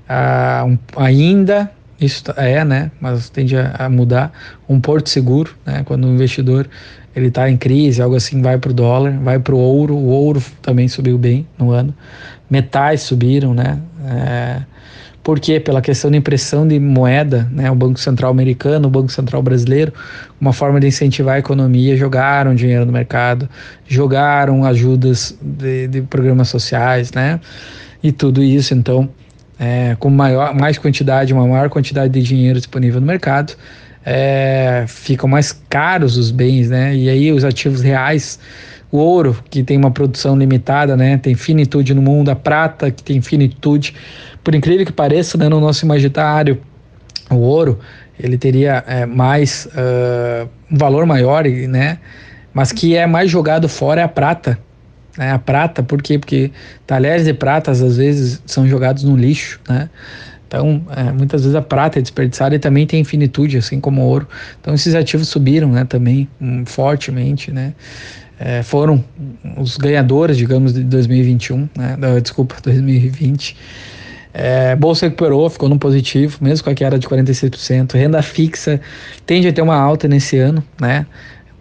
um, 0.08 0.78
ainda 0.96 1.70
isso 2.00 2.25
é, 2.37 2.64
né, 2.64 2.90
mas 3.00 3.30
tende 3.30 3.56
a, 3.56 3.75
a 3.78 3.88
mudar 3.88 4.32
um 4.68 4.80
porto 4.80 5.08
seguro, 5.08 5.54
né, 5.64 5.82
quando 5.84 6.04
o 6.04 6.08
investidor 6.12 6.68
ele 7.14 7.28
está 7.28 7.49
em 7.49 7.56
crise, 7.56 8.02
algo 8.02 8.16
assim, 8.16 8.42
vai 8.42 8.58
para 8.58 8.70
o 8.70 8.75
dólar, 8.75 9.12
vai 9.20 9.38
para 9.38 9.54
o 9.54 9.58
ouro, 9.58 9.94
o 9.94 10.08
ouro 10.08 10.42
também 10.61 10.88
subiu 10.88 11.16
bem 11.16 11.46
no 11.56 11.70
ano, 11.70 11.94
metais 12.50 13.02
subiram, 13.02 13.54
né, 13.54 13.78
é, 14.04 14.62
por 15.25 15.40
quê? 15.40 15.58
Pela 15.58 15.80
questão 15.80 16.11
de 16.11 16.18
impressão 16.18 16.68
de 16.68 16.78
moeda, 16.78 17.49
né? 17.50 17.70
O 17.70 17.75
Banco 17.75 17.99
Central 17.99 18.30
americano, 18.30 18.88
o 18.88 18.90
Banco 18.90 19.11
Central 19.11 19.42
brasileiro, 19.42 19.90
uma 20.38 20.52
forma 20.52 20.78
de 20.78 20.87
incentivar 20.87 21.37
a 21.37 21.38
economia, 21.38 21.96
jogaram 21.96 22.54
dinheiro 22.54 22.84
no 22.84 22.92
mercado, 22.92 23.49
jogaram 23.88 24.66
ajudas 24.66 25.34
de, 25.40 25.88
de 25.88 26.02
programas 26.02 26.50
sociais, 26.50 27.11
né? 27.11 27.40
E 28.02 28.12
tudo 28.12 28.42
isso, 28.42 28.75
então, 28.75 29.08
é, 29.58 29.96
com 29.99 30.11
maior, 30.11 30.54
mais 30.54 30.78
quantidade, 30.78 31.32
uma 31.32 31.46
maior 31.46 31.68
quantidade 31.68 32.12
de 32.12 32.23
dinheiro 32.23 32.58
disponível 32.58 33.00
no 33.00 33.06
mercado, 33.06 33.54
é, 34.04 34.84
ficam 34.87 35.28
mais 35.28 35.52
caros 35.68 36.16
os 36.16 36.30
bens, 36.30 36.68
né? 36.68 36.94
E 36.94 37.08
aí 37.08 37.32
os 37.32 37.44
ativos 37.44 37.80
reais 37.80 38.38
o 38.94 38.99
ouro, 38.99 39.37
que 39.50 39.64
tem 39.64 39.76
uma 39.76 39.90
produção 39.90 40.38
limitada, 40.38 40.96
né? 40.96 41.18
Tem 41.18 41.34
finitude 41.34 41.92
no 41.92 42.00
mundo, 42.00 42.28
a 42.28 42.37
prata, 42.37 42.92
que 42.92 43.02
tem 43.02 43.20
finitude. 43.20 43.92
Por 44.44 44.54
incrível 44.54 44.87
que 44.87 44.92
pareça, 44.92 45.37
né, 45.37 45.49
no 45.49 45.58
nosso 45.58 45.84
imaginário, 45.84 46.61
o 47.28 47.34
ouro, 47.34 47.80
ele 48.16 48.38
teria 48.38 48.84
é, 48.87 49.04
mais 49.04 49.66
uh, 49.66 50.49
um 50.70 50.78
valor 50.78 51.06
maior, 51.06 51.44
né? 51.44 51.99
Mas 52.52 52.70
que 52.70 52.94
é 52.94 53.04
mais 53.04 53.28
jogado 53.28 53.68
fora 53.68 54.00
é 54.00 54.04
a 54.04 54.08
prata. 54.08 54.56
Né? 55.16 55.33
A 55.33 55.38
prata, 55.38 55.83
por 55.83 56.02
quê? 56.02 56.18
Porque 56.18 56.50
talheres 56.87 57.25
de 57.25 57.35
pratas 57.35 57.83
às 57.83 57.97
vezes 57.97 58.42
são 58.47 58.66
jogados 58.66 59.04
no 59.04 59.16
lixo, 59.16 59.61
né? 59.68 59.88
Então, 60.47 60.83
é, 60.94 61.11
muitas 61.11 61.42
vezes 61.42 61.56
a 61.56 61.62
prata 61.62 61.99
é 61.99 62.02
desperdiçada 62.02 62.54
e 62.54 62.59
também 62.61 62.87
tem 62.87 63.00
infinitude, 63.00 63.56
assim 63.56 63.80
como 63.80 64.02
o 64.02 64.04
ouro. 64.04 64.28
Então, 64.61 64.73
esses 64.73 64.94
ativos 64.94 65.28
subiram, 65.28 65.73
né, 65.73 65.85
também 65.85 66.28
um, 66.40 66.64
fortemente, 66.64 67.50
né 67.50 67.75
é, 68.38 68.62
foram 68.62 69.02
os 69.56 69.76
ganhadores, 69.76 70.37
digamos, 70.37 70.73
de 70.73 70.83
2021, 70.85 71.68
né? 71.76 71.97
desculpa, 72.21 72.56
2020. 72.62 73.56
É, 74.33 74.75
bolsa 74.75 75.06
recuperou, 75.06 75.49
ficou 75.49 75.68
no 75.68 75.78
positivo, 75.78 76.38
mesmo 76.40 76.64
com 76.64 76.71
a 76.71 76.75
queda 76.75 76.99
de 76.99 77.06
46%. 77.06 77.94
Renda 77.94 78.21
fixa 78.23 78.80
tende 79.25 79.47
a 79.47 79.52
ter 79.52 79.62
uma 79.62 79.76
alta 79.76 80.09
nesse 80.09 80.38
ano, 80.38 80.62
né? 80.80 81.06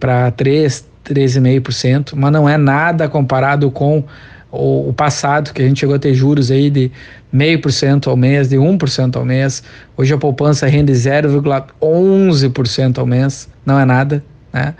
Para 0.00 0.32
3, 0.32 0.84
13,5%, 1.04 2.12
mas 2.14 2.32
não 2.32 2.48
é 2.48 2.56
nada 2.56 3.08
comparado 3.08 3.70
com 3.70 4.04
o, 4.50 4.92
passado, 4.92 5.52
que 5.52 5.60
a 5.60 5.66
gente 5.66 5.80
chegou 5.80 5.96
a 5.96 5.98
ter 5.98 6.14
juros 6.14 6.50
aí 6.50 6.70
de 6.70 6.90
0,5% 7.34 8.06
ao 8.06 8.16
mês, 8.16 8.48
de 8.48 8.56
1% 8.56 9.16
ao 9.16 9.24
mês. 9.24 9.62
Hoje 9.96 10.14
a 10.14 10.18
poupança 10.18 10.66
rende 10.66 10.92
0,11% 10.92 12.98
ao 12.98 13.06
mês, 13.06 13.48
não 13.66 13.78
é 13.78 13.84
nada, 13.84 14.24
né? 14.52 14.74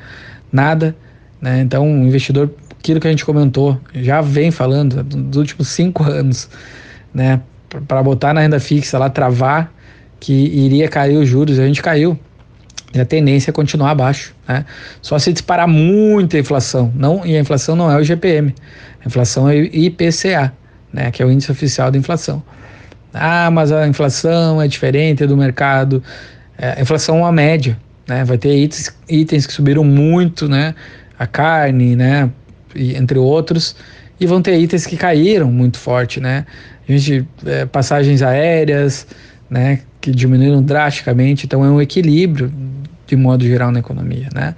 Nada. 0.53 0.97
Né? 1.41 1.61
Então, 1.61 1.85
o 1.85 2.07
investidor, 2.07 2.51
aquilo 2.79 3.01
que 3.01 3.09
a 3.09 3.11
gente 3.11 3.25
comentou, 3.25 3.81
já 3.93 4.21
vem 4.21 4.53
falando 4.53 5.03
dos 5.03 5.37
últimos 5.37 5.69
cinco 5.69 6.05
anos, 6.05 6.49
né? 7.13 7.41
para 7.89 8.03
botar 8.03 8.33
na 8.33 8.41
renda 8.41 8.61
fixa 8.61 8.99
lá, 8.99 9.11
travar 9.11 9.73
que 10.21 10.33
iria 10.33 10.89
cair 10.89 11.17
os 11.17 11.29
juros, 11.29 11.59
a 11.59 11.67
gente 11.67 11.83
caiu. 11.83 12.19
E 12.95 13.01
a 13.01 13.05
tendência 13.05 13.51
é 13.51 13.53
continuar 13.53 13.91
abaixo. 13.91 14.35
Né? 14.47 14.65
Só 15.03 15.19
se 15.19 15.33
disparar 15.33 15.67
muito 15.67 16.37
a 16.37 16.39
inflação. 16.39 16.93
Não, 16.95 17.27
e 17.27 17.37
a 17.37 17.41
inflação 17.41 17.75
não 17.75 17.91
é 17.91 17.97
o 17.97 18.05
GPM. 18.05 18.55
A 19.05 19.09
inflação 19.09 19.49
é 19.49 19.55
o 19.55 19.65
IPCA, 19.65 20.53
né? 20.93 21.11
que 21.11 21.23
é 21.23 21.27
o 21.27 21.31
índice 21.31 21.51
oficial 21.51 21.91
da 21.91 21.99
inflação. 21.99 22.43
Ah, 23.13 23.51
mas 23.51 23.73
a 23.73 23.87
inflação 23.87 24.61
é 24.63 24.69
diferente 24.69 25.27
do 25.27 25.37
mercado. 25.37 26.03
É, 26.57 26.79
a 26.79 26.81
inflação 26.81 27.17
é 27.17 27.21
uma 27.21 27.33
média. 27.33 27.77
Né? 28.07 28.25
Vai 28.25 28.39
ter 28.39 28.57
itens, 28.57 28.95
itens 29.09 29.47
que 29.47 29.53
subiram 29.53 29.83
muito, 29.83 30.49
né? 30.49 30.75
a 31.19 31.27
carne, 31.27 31.97
né, 31.97 32.31
e, 32.75 32.97
entre 32.97 33.19
outros, 33.19 33.77
e 34.19 34.27
vão 34.27 34.43
ter 34.43 34.59
itens 34.59 34.87
que 34.87 34.97
caíram 34.97 35.51
muito 35.51 35.79
forte, 35.79 36.21
né? 36.21 36.47
A 36.89 36.93
gente 36.93 37.27
é, 37.47 37.65
passagens 37.65 38.23
aéreas, 38.23 39.07
né, 39.49 39.81
que 40.01 40.11
diminuíram 40.11 40.63
drasticamente, 40.63 41.47
então 41.47 41.65
é 41.65 41.71
um 41.71 41.81
equilíbrio 41.81 42.53
de 43.07 43.17
modo 43.17 43.45
geral 43.45 43.71
na 43.71 43.81
economia, 43.81 44.29
né? 44.35 44.55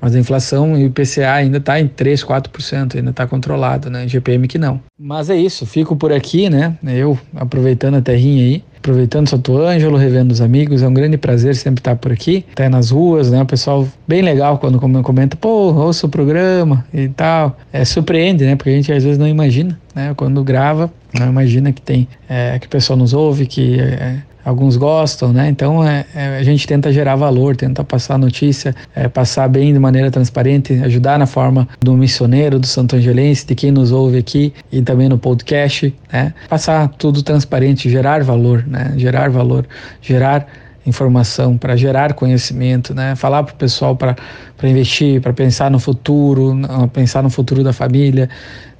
Mas 0.00 0.14
a 0.14 0.18
inflação 0.18 0.76
e 0.78 0.84
o 0.84 0.86
IPCA 0.86 1.32
ainda 1.32 1.58
está 1.58 1.80
em 1.80 1.88
3, 1.88 2.22
4%, 2.22 2.96
ainda 2.96 3.10
está 3.10 3.26
controlado, 3.26 3.88
né? 3.88 4.06
GPM 4.06 4.46
que 4.46 4.58
não. 4.58 4.80
Mas 4.98 5.30
é 5.30 5.36
isso, 5.36 5.64
fico 5.64 5.96
por 5.96 6.12
aqui, 6.12 6.50
né? 6.50 6.76
Eu 6.84 7.18
aproveitando 7.34 7.96
a 7.96 8.02
terrinha 8.02 8.44
aí, 8.44 8.64
aproveitando 8.76 9.28
Santo 9.28 9.56
Ângelo, 9.56 9.96
revendo 9.96 10.32
os 10.32 10.42
amigos, 10.42 10.82
é 10.82 10.88
um 10.88 10.92
grande 10.92 11.16
prazer 11.16 11.56
sempre 11.56 11.80
estar 11.80 11.96
por 11.96 12.12
aqui, 12.12 12.44
até 12.52 12.68
nas 12.68 12.90
ruas, 12.90 13.30
né? 13.30 13.40
O 13.42 13.46
pessoal 13.46 13.88
bem 14.06 14.20
legal 14.20 14.58
quando 14.58 14.78
comenta, 14.78 15.36
pô, 15.36 15.72
ouço 15.72 16.06
o 16.06 16.10
programa 16.10 16.84
e 16.92 17.08
tal. 17.08 17.56
É, 17.72 17.82
surpreende, 17.84 18.44
né? 18.44 18.56
Porque 18.56 18.70
a 18.70 18.74
gente 18.74 18.92
às 18.92 19.02
vezes 19.02 19.18
não 19.18 19.26
imagina, 19.26 19.80
né? 19.94 20.12
Quando 20.14 20.44
grava, 20.44 20.92
não 21.18 21.28
imagina 21.28 21.72
que 21.72 21.80
tem, 21.80 22.06
é, 22.28 22.58
que 22.58 22.66
o 22.66 22.70
pessoal 22.70 22.98
nos 22.98 23.14
ouve, 23.14 23.46
que 23.46 23.80
é, 23.80 24.18
alguns 24.44 24.76
gostam, 24.76 25.32
né? 25.32 25.48
Então 25.48 25.86
é, 25.86 26.04
é, 26.14 26.36
a 26.38 26.42
gente 26.42 26.66
tenta 26.66 26.92
gerar 26.92 27.16
valor, 27.16 27.56
tenta 27.56 27.82
passar 27.82 28.18
notícia, 28.18 28.74
é, 28.94 29.08
passar 29.08 29.48
bem 29.48 29.72
de 29.72 29.78
maneira 29.78 30.10
transparente, 30.10 30.72
ajudar 30.84 31.18
na 31.18 31.26
forma 31.26 31.66
do 31.80 31.94
missioneiro, 31.94 32.58
do 32.58 32.66
Santo 32.66 32.96
Angelense, 32.96 33.46
de 33.46 33.54
quem 33.54 33.70
nos 33.70 33.90
ouve 33.90 34.18
aqui 34.18 34.52
e 34.70 34.82
também 34.82 35.08
no 35.08 35.18
podcast, 35.18 35.94
né? 36.12 36.34
Passar 36.48 36.88
tudo 36.88 37.22
transparente, 37.22 37.88
gerar 37.88 38.22
valor, 38.22 38.64
né? 38.66 38.92
Gerar 38.96 39.30
valor, 39.30 39.66
gerar 40.02 40.46
informação, 40.86 41.56
para 41.56 41.76
gerar 41.76 42.12
conhecimento, 42.12 42.94
né? 42.94 43.16
Falar 43.16 43.42
para 43.42 43.54
o 43.54 43.56
pessoal 43.56 43.96
para 43.96 44.16
investir, 44.62 45.20
para 45.20 45.32
pensar 45.32 45.70
no 45.70 45.78
futuro, 45.78 46.54
pensar 46.92 47.22
no 47.22 47.30
futuro 47.30 47.64
da 47.64 47.72
família, 47.72 48.28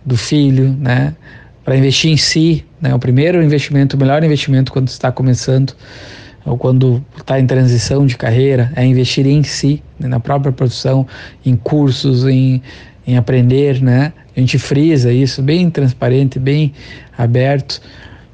do 0.04 0.16
filho, 0.16 0.76
né? 0.78 1.14
Para 1.64 1.76
investir 1.76 2.10
em 2.10 2.16
si, 2.16 2.64
né? 2.80 2.94
O 2.94 2.98
primeiro 2.98 3.42
investimento, 3.42 3.96
o 3.96 3.98
melhor 3.98 4.22
investimento 4.22 4.72
quando 4.72 4.88
está 4.88 5.10
começando 5.10 5.74
ou 6.44 6.58
quando 6.58 7.02
está 7.16 7.40
em 7.40 7.46
transição 7.46 8.04
de 8.04 8.16
carreira 8.16 8.70
é 8.76 8.84
investir 8.84 9.26
em 9.26 9.42
si, 9.42 9.82
né? 9.98 10.06
na 10.06 10.20
própria 10.20 10.52
produção, 10.52 11.06
em 11.44 11.56
cursos, 11.56 12.26
em, 12.26 12.62
em 13.06 13.16
aprender, 13.16 13.80
né? 13.82 14.12
A 14.36 14.40
gente 14.40 14.58
frisa 14.58 15.12
isso 15.12 15.40
bem 15.42 15.70
transparente, 15.70 16.38
bem 16.38 16.72
aberto 17.16 17.80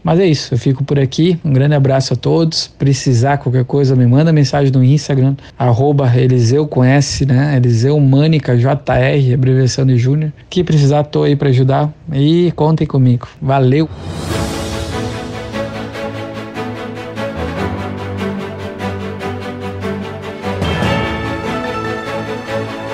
mas 0.03 0.19
é 0.19 0.27
isso, 0.27 0.55
eu 0.55 0.59
fico 0.59 0.83
por 0.83 0.99
aqui. 0.99 1.39
Um 1.45 1.53
grande 1.53 1.75
abraço 1.75 2.15
a 2.15 2.17
todos. 2.17 2.69
Precisar 2.69 3.39
qualquer 3.39 3.65
coisa, 3.65 3.95
me 3.95 4.07
manda 4.07 4.33
mensagem 4.33 4.73
no 4.73 4.83
Instagram, 4.83 5.35
arroba 5.59 6.11
Eliseu 6.17 6.67
conhece, 6.67 7.27
né? 7.27 7.57
Eliseu 7.57 7.99
Mânica 8.01 8.57
JR, 8.57 9.35
abreviação 9.35 9.85
de 9.85 9.97
Júnior. 9.97 10.33
Que 10.49 10.65
precisar, 10.65 11.05
tô 11.05 11.23
aí 11.23 11.37
para 11.37 11.49
ajudar. 11.51 11.93
E 12.13 12.53
contem 12.57 12.87
comigo. 12.87 13.29
Valeu! 13.41 13.89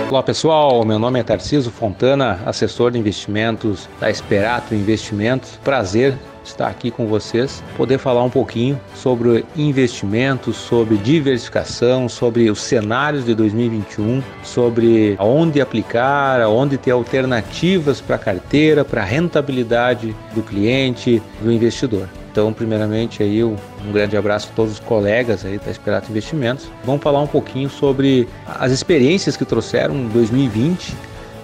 Olá 0.09 0.23
pessoal, 0.23 0.83
meu 0.85 0.99
nome 0.99 1.21
é 1.21 1.23
Tarciso 1.23 1.71
Fontana, 1.71 2.41
assessor 2.47 2.91
de 2.91 2.99
investimentos 2.99 3.87
da 4.01 4.11
Esperato 4.11 4.75
Investimentos. 4.75 5.59
Prazer 5.63 6.17
estar 6.47 6.69
aqui 6.69 6.91
com 6.91 7.07
vocês, 7.07 7.63
poder 7.77 7.99
falar 7.99 8.23
um 8.23 8.31
pouquinho 8.31 8.81
sobre 8.95 9.45
investimentos, 9.57 10.57
sobre 10.57 10.97
diversificação, 10.97 12.09
sobre 12.09 12.51
os 12.51 12.61
cenários 12.61 13.25
de 13.25 13.35
2021, 13.35 14.23
sobre 14.43 15.17
aonde 15.19 15.61
aplicar, 15.61 16.41
aonde 16.41 16.77
ter 16.79 16.93
alternativas 16.93 18.01
para 18.01 18.17
a 18.17 18.19
carteira, 18.19 18.85
para 18.85 19.03
a 19.03 19.05
rentabilidade 19.05 20.15
do 20.35 20.43
cliente, 20.43 21.23
do 21.41 21.53
investidor. 21.53 22.09
Então, 22.37 22.53
primeiramente, 22.53 23.23
aí 23.23 23.43
um 23.43 23.57
grande 23.93 24.15
abraço 24.15 24.51
a 24.53 24.55
todos 24.55 24.75
os 24.75 24.81
colegas 24.81 25.43
aí 25.43 25.59
da 25.59 25.71
Esperato 25.71 26.11
Investimentos. 26.11 26.71
Vamos 26.85 27.03
falar 27.03 27.21
um 27.23 27.27
pouquinho 27.27 27.71
sobre 27.71 28.29
as 28.47 28.73
experiências 28.73 29.39
que 29.39 29.45
trouxeram 29.47 29.95
em 29.95 30.09
2020, 30.09 30.95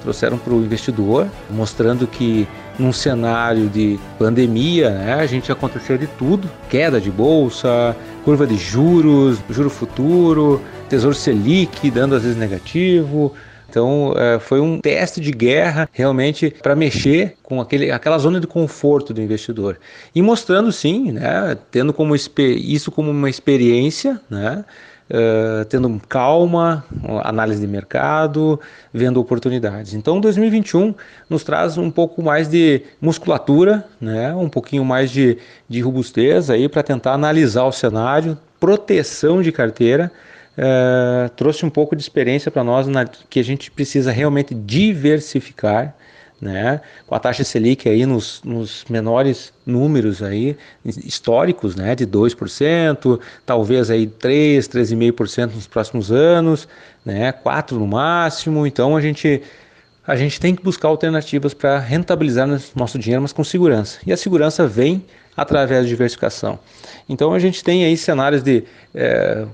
trouxeram 0.02 0.36
para 0.36 0.52
o 0.52 0.62
investidor, 0.62 1.28
mostrando 1.48 2.06
que 2.06 2.46
num 2.82 2.92
cenário 2.92 3.68
de 3.68 3.98
pandemia, 4.18 4.90
né, 4.90 5.14
a 5.14 5.26
gente 5.26 5.50
aconteceu 5.52 5.96
de 5.96 6.06
tudo: 6.06 6.50
queda 6.68 7.00
de 7.00 7.10
bolsa, 7.10 7.96
curva 8.24 8.46
de 8.46 8.56
juros, 8.56 9.38
juro 9.48 9.70
futuro, 9.70 10.60
tesouro 10.88 11.14
Selic 11.14 11.90
dando 11.90 12.14
às 12.14 12.22
vezes 12.22 12.36
negativo. 12.36 13.32
Então 13.68 14.12
é, 14.18 14.38
foi 14.38 14.60
um 14.60 14.78
teste 14.78 15.18
de 15.18 15.30
guerra 15.30 15.88
realmente 15.92 16.54
para 16.62 16.76
mexer 16.76 17.36
com 17.42 17.58
aquele, 17.58 17.90
aquela 17.90 18.18
zona 18.18 18.38
de 18.38 18.46
conforto 18.46 19.14
do 19.14 19.22
investidor 19.22 19.78
e 20.14 20.20
mostrando 20.20 20.70
sim, 20.70 21.10
né, 21.12 21.56
tendo 21.70 21.90
como 21.90 22.14
isso 22.14 22.90
como 22.90 23.10
uma 23.10 23.30
experiência, 23.30 24.20
né, 24.28 24.62
tendo 25.68 26.00
calma, 26.08 26.84
análise 27.22 27.60
de 27.60 27.66
mercado, 27.66 28.58
vendo 28.92 29.20
oportunidades. 29.20 29.92
Então, 29.92 30.20
2021 30.20 30.94
nos 31.28 31.44
traz 31.44 31.76
um 31.76 31.90
pouco 31.90 32.22
mais 32.22 32.48
de 32.48 32.82
musculatura, 33.00 33.84
né? 34.00 34.34
um 34.34 34.48
pouquinho 34.48 34.84
mais 34.84 35.10
de, 35.10 35.36
de 35.68 35.80
robustez 35.80 36.48
aí 36.48 36.68
para 36.68 36.82
tentar 36.82 37.12
analisar 37.12 37.64
o 37.64 37.72
cenário, 37.72 38.38
proteção 38.58 39.42
de 39.42 39.52
carteira. 39.52 40.10
Uh, 40.52 41.30
trouxe 41.30 41.64
um 41.64 41.70
pouco 41.70 41.96
de 41.96 42.02
experiência 42.02 42.50
para 42.50 42.62
nós 42.62 42.86
na, 42.86 43.06
que 43.06 43.40
a 43.40 43.44
gente 43.44 43.70
precisa 43.70 44.12
realmente 44.12 44.54
diversificar 44.54 45.94
né? 46.42 46.80
Com 47.06 47.14
a 47.14 47.20
taxa 47.20 47.44
Selic 47.44 47.88
aí 47.88 48.04
nos, 48.04 48.42
nos 48.44 48.84
menores 48.90 49.52
números 49.64 50.20
aí 50.20 50.56
históricos, 50.84 51.76
né, 51.76 51.94
de 51.94 52.04
2%, 52.04 53.20
talvez 53.46 53.88
aí 53.88 54.08
3, 54.08 54.66
3,5% 54.66 55.54
nos 55.54 55.68
próximos 55.68 56.10
anos, 56.10 56.66
né, 57.04 57.30
4 57.30 57.78
no 57.78 57.86
máximo. 57.86 58.66
Então 58.66 58.96
a 58.96 59.00
gente 59.00 59.40
a 60.04 60.16
gente 60.16 60.40
tem 60.40 60.52
que 60.52 60.64
buscar 60.64 60.88
alternativas 60.88 61.54
para 61.54 61.78
rentabilizar 61.78 62.48
nosso 62.74 62.98
dinheiro, 62.98 63.22
mas 63.22 63.32
com 63.32 63.44
segurança. 63.44 64.00
E 64.04 64.12
a 64.12 64.16
segurança 64.16 64.66
vem 64.66 65.04
através 65.36 65.84
de 65.84 65.90
diversificação. 65.90 66.58
Então 67.08 67.32
a 67.32 67.38
gente 67.38 67.62
tem 67.62 67.84
aí 67.84 67.96
cenários 67.96 68.42
de 68.42 68.64
é, 68.94 69.46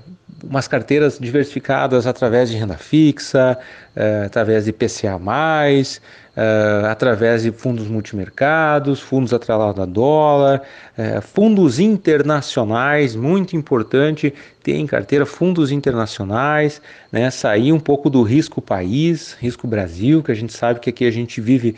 umas 0.43 0.67
carteiras 0.67 1.17
diversificadas 1.19 2.07
através 2.07 2.49
de 2.49 2.57
renda 2.57 2.75
fixa, 2.77 3.57
uh, 3.95 4.25
através 4.25 4.65
de 4.65 4.71
PCA+, 4.71 5.17
uh, 5.17 6.85
através 6.89 7.43
de 7.43 7.51
fundos 7.51 7.87
multimercados, 7.87 8.99
fundos 8.99 9.33
atrelados 9.33 9.81
a 9.81 9.85
dólar, 9.85 10.61
uh, 10.97 11.21
fundos 11.21 11.79
internacionais, 11.79 13.15
muito 13.15 13.55
importante 13.55 14.33
ter 14.63 14.75
em 14.75 14.85
carteira 14.85 15.25
fundos 15.25 15.71
internacionais, 15.71 16.81
né, 17.11 17.29
sair 17.31 17.71
um 17.71 17.79
pouco 17.79 18.09
do 18.09 18.21
risco 18.23 18.61
país, 18.61 19.35
risco 19.39 19.67
Brasil, 19.67 20.23
que 20.23 20.31
a 20.31 20.35
gente 20.35 20.53
sabe 20.53 20.79
que 20.79 20.89
aqui 20.89 21.05
a 21.05 21.11
gente 21.11 21.41
vive 21.41 21.75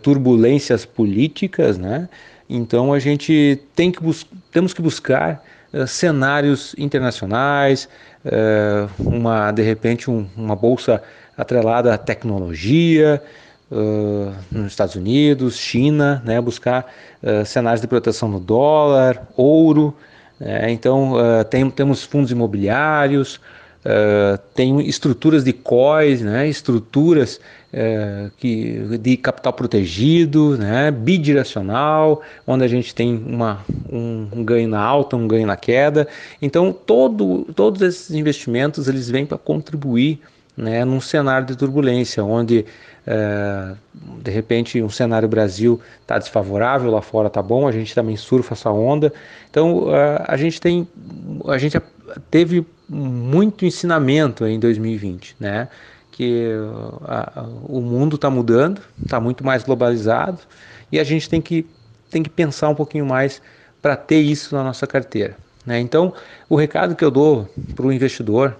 turbulências 0.00 0.84
políticas, 0.84 1.76
né? 1.76 2.08
Então 2.54 2.92
a 2.92 2.98
gente 2.98 3.58
tem 3.74 3.90
que 3.90 3.98
temos 4.52 4.74
que 4.74 4.82
buscar 4.82 5.42
uh, 5.72 5.86
cenários 5.86 6.74
internacionais, 6.76 7.88
uh, 8.26 8.90
uma 9.02 9.50
de 9.52 9.62
repente 9.62 10.10
um, 10.10 10.26
uma 10.36 10.54
bolsa 10.54 11.02
atrelada 11.34 11.94
à 11.94 11.96
tecnologia 11.96 13.22
uh, 13.70 14.34
nos 14.50 14.66
Estados 14.66 14.94
Unidos, 14.96 15.56
China, 15.56 16.22
né, 16.26 16.38
buscar 16.42 16.92
cenários 17.46 17.80
de 17.80 17.86
proteção 17.86 18.28
no 18.28 18.38
dólar, 18.38 19.26
ouro. 19.34 19.96
Né, 20.38 20.70
então 20.70 21.14
tem, 21.48 21.70
temos 21.70 22.02
fundos 22.02 22.30
imobiliários, 22.30 23.40
Uh, 23.84 24.38
tem 24.54 24.80
estruturas 24.86 25.42
de 25.42 25.52
COIs, 25.52 26.20
né, 26.20 26.48
estruturas 26.48 27.40
uh, 27.72 28.30
que, 28.36 28.78
de 29.00 29.16
capital 29.16 29.52
protegido, 29.52 30.56
né, 30.56 30.92
bidirecional, 30.92 32.22
onde 32.46 32.62
a 32.62 32.68
gente 32.68 32.94
tem 32.94 33.20
uma, 33.26 33.64
um, 33.90 34.28
um, 34.32 34.44
ganho 34.44 34.68
na 34.68 34.80
alta, 34.80 35.16
um 35.16 35.26
ganho 35.26 35.48
na 35.48 35.56
queda. 35.56 36.06
Então, 36.40 36.72
todo, 36.72 37.44
todos 37.56 37.82
esses 37.82 38.12
investimentos 38.12 38.86
eles 38.86 39.10
vêm 39.10 39.26
para 39.26 39.36
contribuir 39.36 40.20
né, 40.56 40.84
num 40.84 41.00
cenário 41.00 41.44
de 41.44 41.56
turbulência, 41.56 42.22
onde 42.22 42.64
uh, 43.04 43.76
de 44.22 44.30
repente 44.30 44.80
um 44.80 44.90
cenário 44.90 45.28
Brasil 45.28 45.80
está 46.02 46.20
desfavorável, 46.20 46.88
lá 46.88 47.02
fora 47.02 47.26
está 47.26 47.42
bom, 47.42 47.66
a 47.66 47.72
gente 47.72 47.92
também 47.96 48.16
surfa 48.16 48.54
essa 48.54 48.70
onda. 48.70 49.12
Então, 49.50 49.86
a 50.26 50.36
gente 50.36 50.60
tem, 50.60 50.86
a 51.48 51.58
gente 51.58 51.76
teve 52.30 52.66
muito 52.88 53.64
ensinamento 53.64 54.46
em 54.46 54.58
2020, 54.58 55.36
né? 55.40 55.68
Que 56.10 56.50
a, 57.04 57.44
o 57.64 57.80
mundo 57.80 58.16
está 58.16 58.28
mudando, 58.28 58.80
está 59.02 59.18
muito 59.18 59.44
mais 59.44 59.62
globalizado 59.62 60.38
e 60.90 61.00
a 61.00 61.04
gente 61.04 61.28
tem 61.28 61.40
que, 61.40 61.66
tem 62.10 62.22
que 62.22 62.30
pensar 62.30 62.68
um 62.68 62.74
pouquinho 62.74 63.06
mais 63.06 63.40
para 63.80 63.96
ter 63.96 64.20
isso 64.20 64.54
na 64.54 64.62
nossa 64.62 64.86
carteira. 64.86 65.36
Né? 65.64 65.80
Então, 65.80 66.12
o 66.48 66.56
recado 66.56 66.94
que 66.94 67.04
eu 67.04 67.10
dou 67.10 67.48
para 67.74 67.86
o 67.86 67.92
investidor 67.92 68.56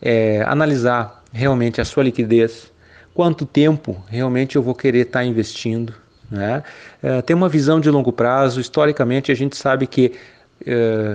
é 0.00 0.42
analisar 0.46 1.22
realmente 1.32 1.80
a 1.80 1.84
sua 1.84 2.02
liquidez, 2.02 2.72
quanto 3.12 3.44
tempo 3.44 4.02
realmente 4.08 4.56
eu 4.56 4.62
vou 4.62 4.74
querer 4.74 5.06
estar 5.06 5.20
tá 5.20 5.24
investindo. 5.24 5.94
Né? 6.30 6.62
É, 7.02 7.22
ter 7.22 7.34
uma 7.34 7.48
visão 7.48 7.78
de 7.78 7.90
longo 7.90 8.12
prazo. 8.12 8.60
Historicamente, 8.60 9.30
a 9.30 9.34
gente 9.34 9.56
sabe 9.56 9.86
que 9.86 10.12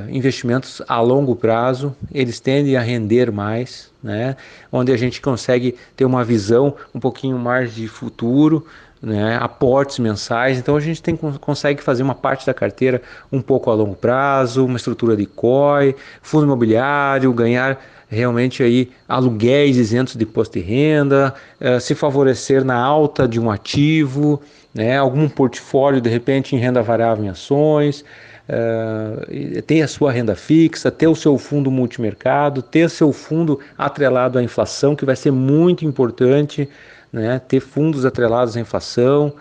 investimentos 0.09 0.81
a 0.87 1.01
longo 1.01 1.35
prazo, 1.35 1.95
eles 2.13 2.39
tendem 2.39 2.75
a 2.75 2.81
render 2.81 3.31
mais, 3.31 3.91
né? 4.03 4.35
onde 4.71 4.91
a 4.91 4.97
gente 4.97 5.19
consegue 5.21 5.75
ter 5.95 6.05
uma 6.05 6.23
visão 6.23 6.75
um 6.93 6.99
pouquinho 6.99 7.37
mais 7.37 7.73
de 7.73 7.87
futuro, 7.87 8.65
né? 9.01 9.37
aportes 9.41 9.97
mensais. 9.99 10.57
Então 10.57 10.75
a 10.75 10.79
gente 10.79 11.01
tem, 11.01 11.15
consegue 11.15 11.81
fazer 11.81 12.03
uma 12.03 12.13
parte 12.13 12.45
da 12.45 12.53
carteira 12.53 13.01
um 13.31 13.41
pouco 13.41 13.71
a 13.71 13.73
longo 13.73 13.95
prazo, 13.95 14.65
uma 14.65 14.77
estrutura 14.77 15.15
de 15.15 15.25
COI, 15.25 15.95
fundo 16.21 16.45
imobiliário, 16.45 17.33
ganhar 17.33 17.79
realmente 18.07 18.63
aí 18.63 18.91
aluguéis 19.07 19.77
isentos 19.77 20.15
de 20.15 20.23
imposto 20.23 20.57
de 20.57 20.65
renda, 20.65 21.33
uh, 21.61 21.79
se 21.79 21.93
favorecer 21.93 22.65
na 22.65 22.75
alta 22.75 23.27
de 23.27 23.39
um 23.39 23.51
ativo, 23.51 24.41
né? 24.73 24.97
algum 24.97 25.29
portfólio 25.29 26.01
de 26.01 26.09
repente 26.09 26.55
em 26.55 26.59
renda 26.59 26.81
variável 26.81 27.23
em 27.23 27.29
ações 27.29 28.03
uh, 28.49 29.61
ter 29.61 29.81
a 29.81 29.87
sua 29.87 30.11
renda 30.11 30.35
fixa, 30.35 30.89
ter 30.89 31.07
o 31.07 31.15
seu 31.15 31.37
fundo 31.37 31.69
multimercado, 31.69 32.61
ter 32.61 32.89
seu 32.89 33.13
fundo 33.13 33.59
atrelado 33.77 34.39
à 34.39 34.43
inflação, 34.43 34.95
que 34.95 35.05
vai 35.05 35.15
ser 35.15 35.31
muito 35.31 35.85
importante, 35.85 36.67
né? 37.13 37.39
ter 37.39 37.59
fundos 37.59 38.05
atrelados 38.05 38.57
à 38.57 38.59
inflação, 38.59 39.33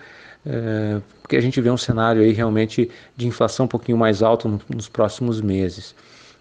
uh, 0.47 1.03
porque 1.23 1.37
a 1.37 1.40
gente 1.40 1.61
vê 1.61 1.71
um 1.71 1.77
cenário 1.77 2.23
aí 2.23 2.33
realmente 2.33 2.90
de 3.16 3.27
inflação 3.27 3.64
um 3.64 3.68
pouquinho 3.68 3.97
mais 3.97 4.23
alto 4.23 4.49
no, 4.49 4.61
nos 4.68 4.88
próximos 4.88 5.40
meses. 5.40 5.94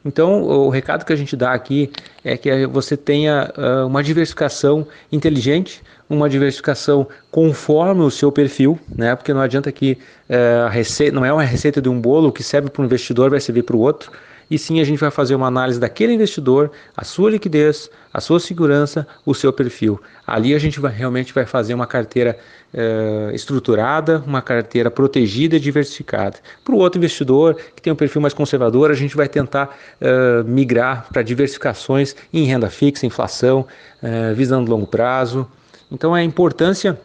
Então, 0.07 0.41
o 0.43 0.69
recado 0.69 1.03
que 1.03 1.11
a 1.11 1.15
gente 1.17 1.35
dá 1.35 1.51
aqui 1.51 1.91
é 2.23 2.37
que 2.37 2.65
você 2.65 2.95
tenha 2.95 3.51
uh, 3.57 3.87
uma 3.87 4.01
diversificação 4.01 4.87
inteligente, 5.11 5.83
uma 6.09 6.29
diversificação 6.29 7.05
conforme 7.29 8.01
o 8.03 8.09
seu 8.09 8.31
perfil, 8.31 8.79
né? 8.95 9.13
Porque 9.17 9.33
não 9.33 9.41
adianta 9.41 9.69
que 9.69 9.97
uh, 10.29 10.65
a 10.65 10.69
receita, 10.69 11.13
não 11.13 11.25
é 11.25 11.33
uma 11.33 11.43
receita 11.43 11.81
de 11.81 11.89
um 11.89 11.99
bolo 11.99 12.31
que 12.31 12.41
serve 12.41 12.69
para 12.69 12.81
um 12.81 12.85
investidor 12.85 13.29
vai 13.29 13.41
servir 13.41 13.63
para 13.63 13.75
o 13.75 13.79
outro 13.79 14.09
e 14.49 14.57
sim 14.57 14.79
a 14.79 14.83
gente 14.83 14.99
vai 14.99 15.11
fazer 15.11 15.35
uma 15.35 15.47
análise 15.47 15.79
daquele 15.79 16.13
investidor, 16.13 16.71
a 16.95 17.03
sua 17.03 17.31
liquidez, 17.31 17.89
a 18.13 18.21
sua 18.21 18.39
segurança, 18.39 19.05
o 19.25 19.33
seu 19.33 19.51
perfil. 19.51 20.01
Ali 20.25 20.53
a 20.53 20.59
gente 20.59 20.79
vai, 20.79 20.91
realmente 20.91 21.33
vai 21.33 21.45
fazer 21.45 21.73
uma 21.73 21.85
carteira 21.85 22.37
eh, 22.73 23.31
estruturada, 23.33 24.23
uma 24.25 24.41
carteira 24.41 24.89
protegida 24.89 25.55
e 25.55 25.59
diversificada. 25.59 26.37
Para 26.63 26.73
o 26.73 26.77
outro 26.77 26.97
investidor 26.97 27.55
que 27.75 27.81
tem 27.81 27.91
um 27.91 27.95
perfil 27.95 28.21
mais 28.21 28.33
conservador, 28.33 28.91
a 28.91 28.95
gente 28.95 29.15
vai 29.15 29.27
tentar 29.27 29.77
eh, 29.99 30.43
migrar 30.43 31.07
para 31.11 31.21
diversificações 31.21 32.15
em 32.33 32.43
renda 32.45 32.69
fixa, 32.69 33.05
inflação, 33.05 33.65
eh, 34.01 34.33
visando 34.33 34.71
longo 34.71 34.87
prazo. 34.87 35.47
Então 35.91 36.13
a 36.13 36.23
importância 36.23 36.99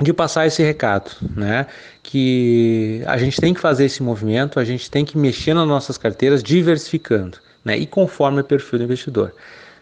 de 0.00 0.12
passar 0.12 0.46
esse 0.46 0.62
recado, 0.62 1.10
né? 1.34 1.66
Que 2.02 3.02
a 3.06 3.16
gente 3.18 3.40
tem 3.40 3.52
que 3.52 3.60
fazer 3.60 3.86
esse 3.86 4.02
movimento, 4.02 4.60
a 4.60 4.64
gente 4.64 4.90
tem 4.90 5.04
que 5.04 5.18
mexer 5.18 5.54
nas 5.54 5.66
nossas 5.66 5.98
carteiras 5.98 6.42
diversificando, 6.42 7.38
né? 7.64 7.76
E 7.76 7.86
conforme 7.86 8.40
o 8.40 8.44
perfil 8.44 8.78
do 8.78 8.84
investidor. 8.84 9.34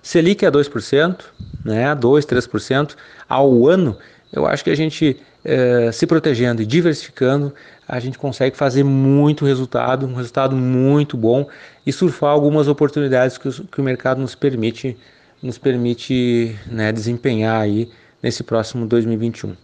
Selic 0.02 0.44
é 0.44 0.50
2%, 0.50 1.20
né? 1.64 1.94
2, 1.94 2.26
3% 2.26 2.94
ao 3.28 3.66
ano. 3.66 3.96
Eu 4.32 4.46
acho 4.46 4.64
que 4.64 4.70
a 4.70 4.74
gente 4.74 5.20
eh, 5.48 5.92
se 5.92 6.08
protegendo 6.08 6.60
e 6.60 6.66
diversificando, 6.66 7.54
a 7.86 8.00
gente 8.00 8.18
consegue 8.18 8.56
fazer 8.56 8.82
muito 8.82 9.44
resultado, 9.44 10.04
um 10.04 10.14
resultado 10.14 10.56
muito 10.56 11.16
bom 11.16 11.48
e 11.86 11.92
surfar 11.92 12.30
algumas 12.30 12.66
oportunidades 12.66 13.38
que, 13.38 13.48
que 13.48 13.80
o 13.80 13.84
mercado 13.84 14.20
nos 14.20 14.34
permite, 14.34 14.96
nos 15.40 15.56
permite 15.56 16.58
né, 16.66 16.90
desempenhar 16.90 17.60
aí 17.60 17.88
nesse 18.20 18.42
próximo 18.42 18.86
2021. 18.86 19.54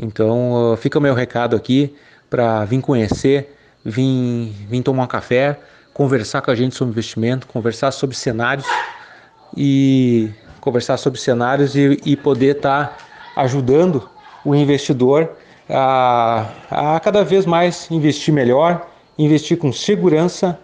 Então 0.00 0.76
fica 0.78 0.98
o 0.98 1.02
meu 1.02 1.14
recado 1.14 1.54
aqui 1.54 1.94
para 2.30 2.64
vir 2.64 2.80
conhecer, 2.80 3.54
vir, 3.84 4.50
vir 4.66 4.82
tomar 4.82 5.04
um 5.04 5.06
café, 5.06 5.58
conversar 5.92 6.40
com 6.40 6.50
a 6.50 6.54
gente 6.54 6.74
sobre 6.74 6.92
investimento, 6.92 7.46
conversar 7.46 7.90
sobre 7.90 8.16
cenários 8.16 8.66
e 9.54 10.30
conversar 10.60 10.96
sobre 10.96 11.20
cenários 11.20 11.76
e, 11.76 12.00
e 12.06 12.16
poder 12.16 12.56
estar 12.56 12.96
tá 12.96 13.42
ajudando 13.42 14.08
o 14.42 14.54
investidor 14.54 15.36
a, 15.68 16.46
a 16.70 17.00
cada 17.00 17.22
vez 17.22 17.44
mais 17.44 17.90
investir 17.90 18.32
melhor, 18.32 18.88
investir 19.18 19.58
com 19.58 19.70
segurança 19.70 20.58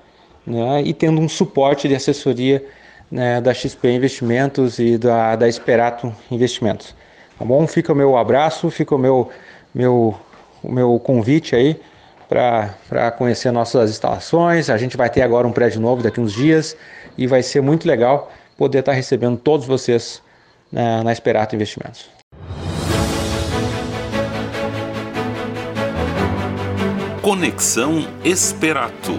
né, 0.47 0.83
e 0.83 0.95
tendo 0.95 1.21
um 1.21 1.29
suporte 1.29 1.89
de 1.89 1.95
assessoria 1.95 2.65
né, 3.11 3.41
da 3.41 3.53
XP 3.53 3.91
Investimentos 3.91 4.79
e 4.79 4.97
da, 4.97 5.37
da 5.37 5.49
Esperato 5.49 6.15
Investimentos. 6.31 6.95
Tá 7.39 7.45
bom? 7.45 7.67
Fica 7.67 7.93
o 7.93 7.97
meu 7.97 8.17
abraço, 8.17 8.71
fica 8.71 8.95
o 8.95 8.99
meu, 8.99 9.29
meu, 9.75 10.15
o 10.63 10.73
meu 10.73 10.99
convite 10.99 11.55
aí 11.55 11.81
para 12.29 13.11
conhecer 13.13 13.51
nossas 13.51 13.91
instalações. 13.91 14.71
A 14.71 14.77
gente 14.77 14.97
vai 14.97 15.11
ter 15.11 15.23
agora 15.23 15.47
um 15.47 15.53
prédio 15.53 15.81
novo 15.81 16.03
daqui 16.03 16.21
uns 16.21 16.33
dias 16.33 16.77
e 17.17 17.27
vai 17.27 17.43
ser 17.43 17.61
muito 17.61 17.87
legal 17.87 18.33
poder 18.57 18.79
estar 18.79 18.93
recebendo 18.93 19.37
todos 19.37 19.67
vocês 19.67 20.23
na 20.73 21.13
Esperato 21.13 21.55
Investimentos. 21.55 22.09
Conexão 27.23 28.07
Esperato. 28.25 29.13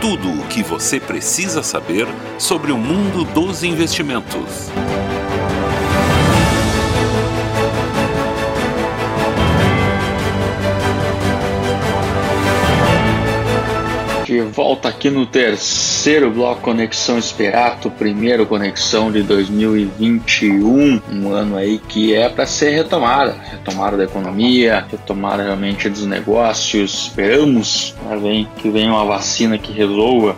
Tudo 0.00 0.40
o 0.40 0.48
que 0.48 0.64
você 0.64 0.98
precisa 0.98 1.62
saber 1.62 2.08
sobre 2.36 2.72
o 2.72 2.76
mundo 2.76 3.24
dos 3.32 3.62
investimentos. 3.62 4.68
Volta 14.42 14.88
aqui 14.88 15.10
no 15.10 15.26
terceiro 15.26 16.30
bloco 16.30 16.62
Conexão 16.62 17.18
Esperato, 17.18 17.90
primeiro 17.90 18.46
conexão 18.46 19.10
de 19.12 19.22
2021, 19.22 21.00
um 21.12 21.32
ano 21.32 21.56
aí 21.56 21.78
que 21.78 22.14
é 22.14 22.28
para 22.28 22.46
ser 22.46 22.70
retomada, 22.70 23.36
retomada 23.50 23.96
da 23.96 24.04
economia, 24.04 24.84
retomada 24.90 25.42
realmente 25.42 25.88
dos 25.88 26.04
negócios. 26.04 27.08
Esperamos 27.08 27.94
né, 28.04 28.46
que 28.56 28.68
venha 28.70 28.90
uma 28.90 29.04
vacina 29.04 29.58
que 29.58 29.72
resolva 29.72 30.36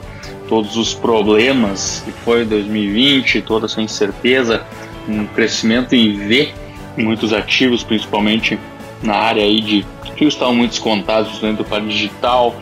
todos 0.48 0.76
os 0.76 0.92
problemas 0.92 2.02
que 2.04 2.12
foi 2.12 2.44
2020, 2.44 3.42
toda 3.42 3.66
essa 3.66 3.80
incerteza, 3.80 4.62
um 5.08 5.26
crescimento 5.26 5.94
em 5.94 6.16
V, 6.28 6.52
muitos 6.96 7.32
ativos, 7.32 7.82
principalmente 7.82 8.58
na 9.02 9.16
área 9.16 9.42
aí 9.42 9.60
de 9.60 9.86
que 10.14 10.24
estavam 10.24 10.54
muito 10.54 10.70
descontados 10.70 11.38
dentro 11.40 11.64
do 11.64 11.80
digital 11.88 12.54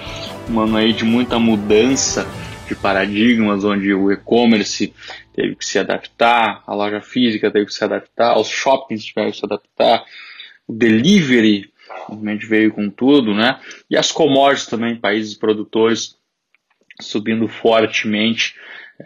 um 0.50 0.61
ano 0.61 0.76
aí 0.76 0.92
de 0.92 1.05
muita 1.05 1.38
mudança 1.38 2.26
de 2.68 2.74
paradigmas, 2.74 3.64
onde 3.64 3.92
o 3.92 4.11
e-commerce 4.11 4.92
teve 5.35 5.57
que 5.57 5.64
se 5.64 5.78
adaptar, 5.78 6.62
a 6.66 6.74
loja 6.74 7.00
física 7.00 7.50
teve 7.50 7.66
que 7.66 7.74
se 7.74 7.85
adaptar, 7.85 8.38
os 8.38 8.48
shoppings 8.48 9.05
tiveram 9.05 9.31
que 9.31 9.37
se 9.37 9.44
adaptar, 9.44 10.05
o 10.66 10.72
delivery 10.72 11.70
realmente 12.09 12.46
veio 12.46 12.72
com 12.72 12.88
tudo, 12.88 13.35
né? 13.35 13.61
E 13.90 13.96
as 13.96 14.11
commodities 14.11 14.66
também, 14.66 14.96
países 14.96 15.35
produtores 15.35 16.16
subindo 17.00 17.48
fortemente 17.48 18.55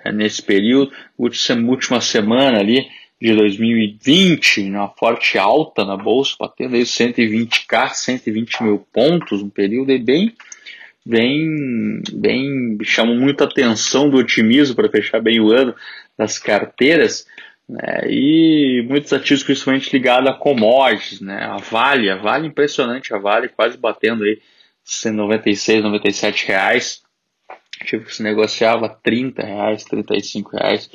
é, 0.04 0.12
nesse 0.12 0.42
período. 0.42 0.92
Última, 1.18 1.70
última 1.70 2.00
semana 2.00 2.58
ali 2.58 2.86
de 3.20 3.34
2020, 3.34 4.62
uma 4.70 4.88
forte 4.88 5.38
alta 5.38 5.84
na 5.84 5.96
bolsa, 5.96 6.36
batendo 6.38 6.76
aí 6.76 6.82
120k, 6.82 7.94
120 7.94 8.62
mil 8.62 8.86
pontos, 8.92 9.42
um 9.42 9.48
período 9.48 9.98
bem 9.98 10.34
bem, 11.06 12.02
bem 12.12 12.76
chamam 12.82 13.14
muita 13.16 13.44
atenção 13.44 14.10
do 14.10 14.16
otimismo 14.16 14.74
para 14.74 14.90
fechar 14.90 15.20
bem 15.20 15.40
o 15.40 15.52
ano 15.52 15.72
das 16.18 16.36
carteiras. 16.36 17.24
Né, 17.68 18.02
e 18.08 18.84
muitos 18.88 19.12
ativos 19.12 19.44
principalmente 19.44 19.92
ligados 19.92 20.28
a 20.28 20.34
commodities, 20.34 21.20
né, 21.20 21.44
a 21.44 21.56
Vale, 21.56 22.10
a 22.10 22.16
Vale 22.16 22.48
impressionante, 22.48 23.14
a 23.14 23.18
Vale 23.18 23.48
quase 23.48 23.76
batendo 23.76 24.24
aí 24.24 24.40
196, 24.84 25.82
97 25.82 26.46
reais, 26.46 27.02
ativo 27.80 28.04
que 28.04 28.14
se 28.14 28.22
negociava 28.22 28.88
30 28.88 29.44
reais, 29.44 29.84
35 29.84 30.56
reais 30.56 30.90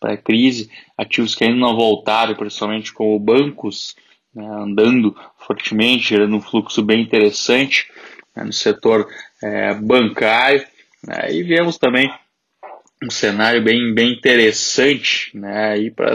para 0.00 0.16
crise, 0.16 0.70
ativos 0.96 1.34
que 1.34 1.44
ainda 1.44 1.58
não 1.58 1.76
voltaram, 1.76 2.34
principalmente 2.34 2.92
como 2.92 3.18
bancos, 3.18 3.94
né, 4.34 4.46
andando 4.46 5.14
fortemente, 5.38 6.08
gerando 6.08 6.36
um 6.36 6.40
fluxo 6.40 6.82
bem 6.82 7.02
interessante 7.02 7.86
né, 8.36 8.44
no 8.44 8.52
setor 8.52 9.08
é, 9.42 9.74
bancário. 9.74 10.64
Né, 11.06 11.32
e 11.32 11.42
vemos 11.42 11.78
também 11.78 12.12
um 13.02 13.10
cenário 13.10 13.62
bem, 13.62 13.92
bem 13.92 14.12
interessante 14.12 15.36
né, 15.36 15.74
para 15.90 16.14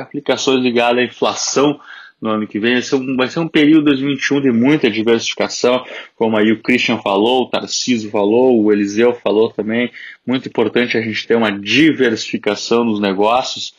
aplicações 0.00 0.62
ligadas 0.62 1.00
à 1.00 1.04
inflação 1.04 1.78
no 2.20 2.30
ano 2.30 2.46
que 2.46 2.58
vem. 2.58 2.74
Vai 2.74 2.82
ser, 2.82 2.96
um, 2.96 3.16
vai 3.16 3.28
ser 3.28 3.40
um 3.40 3.48
período 3.48 3.84
2021 3.86 4.40
de 4.40 4.50
muita 4.50 4.90
diversificação, 4.90 5.84
como 6.16 6.36
aí 6.36 6.50
o 6.52 6.62
Christian 6.62 6.98
falou, 6.98 7.42
o 7.42 7.50
Tarcísio 7.50 8.10
falou, 8.10 8.62
o 8.62 8.72
Eliseu 8.72 9.12
falou 9.14 9.52
também. 9.52 9.90
Muito 10.26 10.48
importante 10.48 10.96
a 10.96 11.02
gente 11.02 11.26
ter 11.26 11.36
uma 11.36 11.52
diversificação 11.52 12.84
nos 12.84 13.00
negócios 13.00 13.74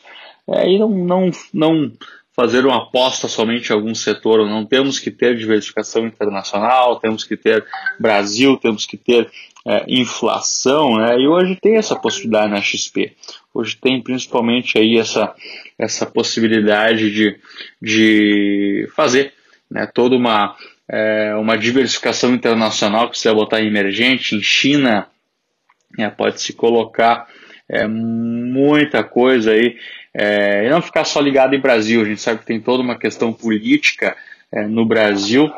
é, 0.48 0.70
e 0.70 0.78
não, 0.78 0.88
não, 0.88 1.30
não 1.52 1.92
fazer 2.36 2.66
uma 2.66 2.76
aposta 2.76 3.26
somente 3.26 3.70
em 3.70 3.72
algum 3.72 3.94
setor, 3.94 4.46
não 4.46 4.66
temos 4.66 4.98
que 4.98 5.10
ter 5.10 5.34
diversificação 5.34 6.06
internacional, 6.06 7.00
temos 7.00 7.24
que 7.24 7.34
ter 7.34 7.64
Brasil, 7.98 8.58
temos 8.58 8.84
que 8.84 8.98
ter 8.98 9.30
é, 9.66 9.84
inflação, 9.88 10.98
né? 10.98 11.18
e 11.18 11.26
hoje 11.26 11.56
tem 11.56 11.76
essa 11.76 11.96
possibilidade 11.96 12.52
na 12.52 12.60
XP. 12.60 13.16
Hoje 13.54 13.74
tem 13.76 14.02
principalmente 14.02 14.78
aí 14.78 14.98
essa, 14.98 15.34
essa 15.78 16.04
possibilidade 16.04 17.10
de, 17.10 17.40
de 17.80 18.86
fazer 18.94 19.32
né, 19.70 19.90
toda 19.92 20.14
uma, 20.14 20.54
é, 20.86 21.34
uma 21.36 21.56
diversificação 21.56 22.34
internacional 22.34 23.08
que 23.08 23.18
você 23.18 23.28
vai 23.28 23.36
botar 23.36 23.62
em 23.62 23.66
emergente, 23.66 24.36
em 24.36 24.42
China, 24.42 25.06
né, 25.96 26.10
pode 26.10 26.42
se 26.42 26.52
colocar 26.52 27.26
é, 27.66 27.86
muita 27.86 29.02
coisa 29.02 29.52
aí 29.52 29.78
é, 30.18 30.64
e 30.64 30.70
não 30.70 30.80
ficar 30.80 31.04
só 31.04 31.20
ligado 31.20 31.54
em 31.54 31.60
Brasil. 31.60 32.00
A 32.00 32.04
gente 32.06 32.22
sabe 32.22 32.40
que 32.40 32.46
tem 32.46 32.58
toda 32.58 32.82
uma 32.82 32.98
questão 32.98 33.34
política 33.34 34.16
é, 34.50 34.66
no 34.66 34.86
Brasil 34.86 35.52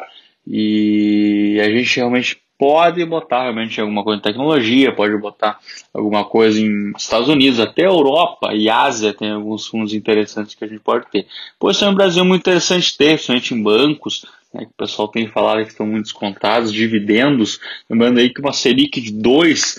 e 0.44 1.60
a 1.62 1.70
gente 1.70 1.96
realmente 1.96 2.40
pode 2.58 3.04
botar 3.04 3.42
realmente 3.42 3.80
alguma 3.80 4.02
coisa 4.02 4.18
em 4.18 4.22
tecnologia, 4.22 4.90
pode 4.92 5.16
botar 5.16 5.60
alguma 5.94 6.24
coisa 6.24 6.60
em 6.60 6.90
Estados 6.96 7.28
Unidos, 7.28 7.60
até 7.60 7.86
Europa 7.86 8.52
e 8.52 8.68
Ásia 8.68 9.14
tem 9.14 9.30
alguns 9.30 9.68
fundos 9.68 9.94
interessantes 9.94 10.56
que 10.56 10.64
a 10.64 10.66
gente 10.66 10.80
pode 10.80 11.06
ter. 11.08 11.26
Pois 11.56 11.80
é 11.80 11.88
um 11.88 11.94
Brasil 11.94 12.24
muito 12.24 12.40
interessante 12.40 12.96
ter, 12.98 13.10
principalmente 13.10 13.54
em 13.54 13.62
bancos, 13.62 14.26
né, 14.52 14.62
que 14.64 14.72
o 14.72 14.76
pessoal 14.76 15.06
tem 15.06 15.28
falado 15.28 15.62
que 15.62 15.70
estão 15.70 15.86
muito 15.86 16.06
descontados, 16.06 16.72
dividendos, 16.72 17.60
lembrando 17.88 18.18
aí 18.18 18.28
que 18.28 18.40
uma 18.40 18.52
Selic 18.52 19.00
de 19.00 19.12
2% 19.12 19.78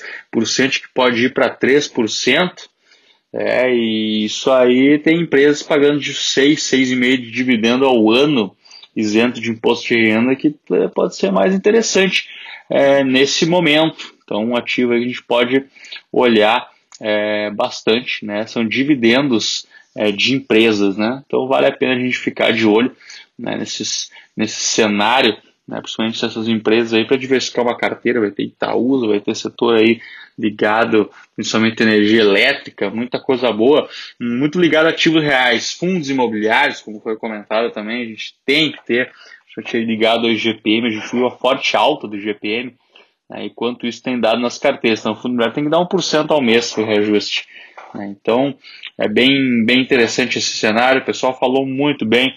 que 0.79 0.93
pode 0.93 1.25
ir 1.25 1.33
para 1.33 1.53
3%, 1.53 2.69
é, 3.31 3.71
e 3.73 4.25
isso 4.25 4.51
aí 4.51 4.97
tem 4.97 5.21
empresas 5.21 5.61
pagando 5.61 5.99
de 5.99 6.13
6, 6.13 6.59
6,5 6.59 7.17
de 7.17 7.31
dividendo 7.31 7.85
ao 7.85 8.09
ano, 8.09 8.55
isento 8.95 9.39
de 9.39 9.51
imposto 9.51 9.87
de 9.87 9.95
renda, 9.95 10.35
que 10.35 10.55
é, 10.71 10.87
pode 10.87 11.15
ser 11.15 11.31
mais 11.31 11.53
interessante 11.53 12.27
é, 12.69 13.03
nesse 13.03 13.45
momento. 13.45 14.13
Então, 14.23 14.43
um 14.43 14.55
ativo 14.55 14.91
que 14.91 14.97
a 14.97 15.01
gente 15.01 15.23
pode 15.23 15.63
olhar 16.11 16.69
é, 16.99 17.49
bastante, 17.51 18.25
né? 18.25 18.45
São 18.45 18.67
dividendos 18.67 19.65
é, 19.95 20.11
de 20.11 20.33
empresas, 20.33 20.97
né? 20.97 21.23
Então, 21.25 21.47
vale 21.47 21.67
a 21.67 21.71
pena 21.71 21.93
a 21.93 21.99
gente 21.99 22.17
ficar 22.17 22.51
de 22.51 22.65
olho 22.65 22.95
né, 23.37 23.57
nesses, 23.57 24.11
nesse 24.35 24.59
cenário 24.59 25.37
né, 25.69 25.79
principalmente 25.81 26.25
essas 26.25 26.47
empresas 26.47 26.93
aí 26.93 27.05
para 27.05 27.15
diversificar 27.15 27.63
uma 27.63 27.77
carteira, 27.77 28.19
vai 28.19 28.31
ter 28.31 28.43
Itaúsa, 28.43 29.07
vai 29.07 29.19
ter 29.19 29.35
setor 29.35 29.75
aí 29.75 30.01
ligado 30.37 31.11
principalmente 31.35 31.83
energia 31.83 32.21
elétrica, 32.21 32.89
muita 32.89 33.19
coisa 33.19 33.51
boa, 33.51 33.87
muito 34.19 34.59
ligado 34.59 34.87
a 34.87 34.89
ativos 34.89 35.21
reais, 35.21 35.73
fundos 35.73 36.09
imobiliários, 36.09 36.81
como 36.81 36.99
foi 36.99 37.15
comentado 37.17 37.71
também, 37.71 38.01
a 38.01 38.05
gente 38.05 38.33
tem 38.43 38.71
que 38.71 38.83
ter, 38.83 39.11
já 39.55 39.61
tinha 39.61 39.83
ligado 39.83 40.25
ao 40.25 40.31
IGPM, 40.31 40.87
a 40.87 40.91
gente 40.91 41.11
viu 41.11 41.27
a 41.27 41.31
forte 41.31 41.77
alta 41.77 42.07
do 42.07 42.17
IGPM, 42.17 42.73
né, 43.29 43.45
e 43.45 43.49
quanto 43.51 43.85
isso 43.85 44.01
tem 44.01 44.19
dado 44.19 44.41
nas 44.41 44.57
carteiras, 44.57 45.01
então 45.01 45.11
o 45.11 45.15
fundo 45.15 45.33
imobiliário 45.33 45.53
tem 45.53 45.63
que 45.65 45.69
dar 45.69 45.77
1% 45.77 46.31
ao 46.31 46.41
mês 46.41 46.75
o 46.75 46.83
reajuste. 46.83 47.45
Né, 47.93 48.15
então 48.19 48.55
é 48.97 49.07
bem, 49.07 49.63
bem 49.63 49.81
interessante 49.81 50.39
esse 50.39 50.57
cenário, 50.57 51.01
o 51.01 51.05
pessoal 51.05 51.37
falou 51.37 51.63
muito 51.63 52.05
bem 52.05 52.33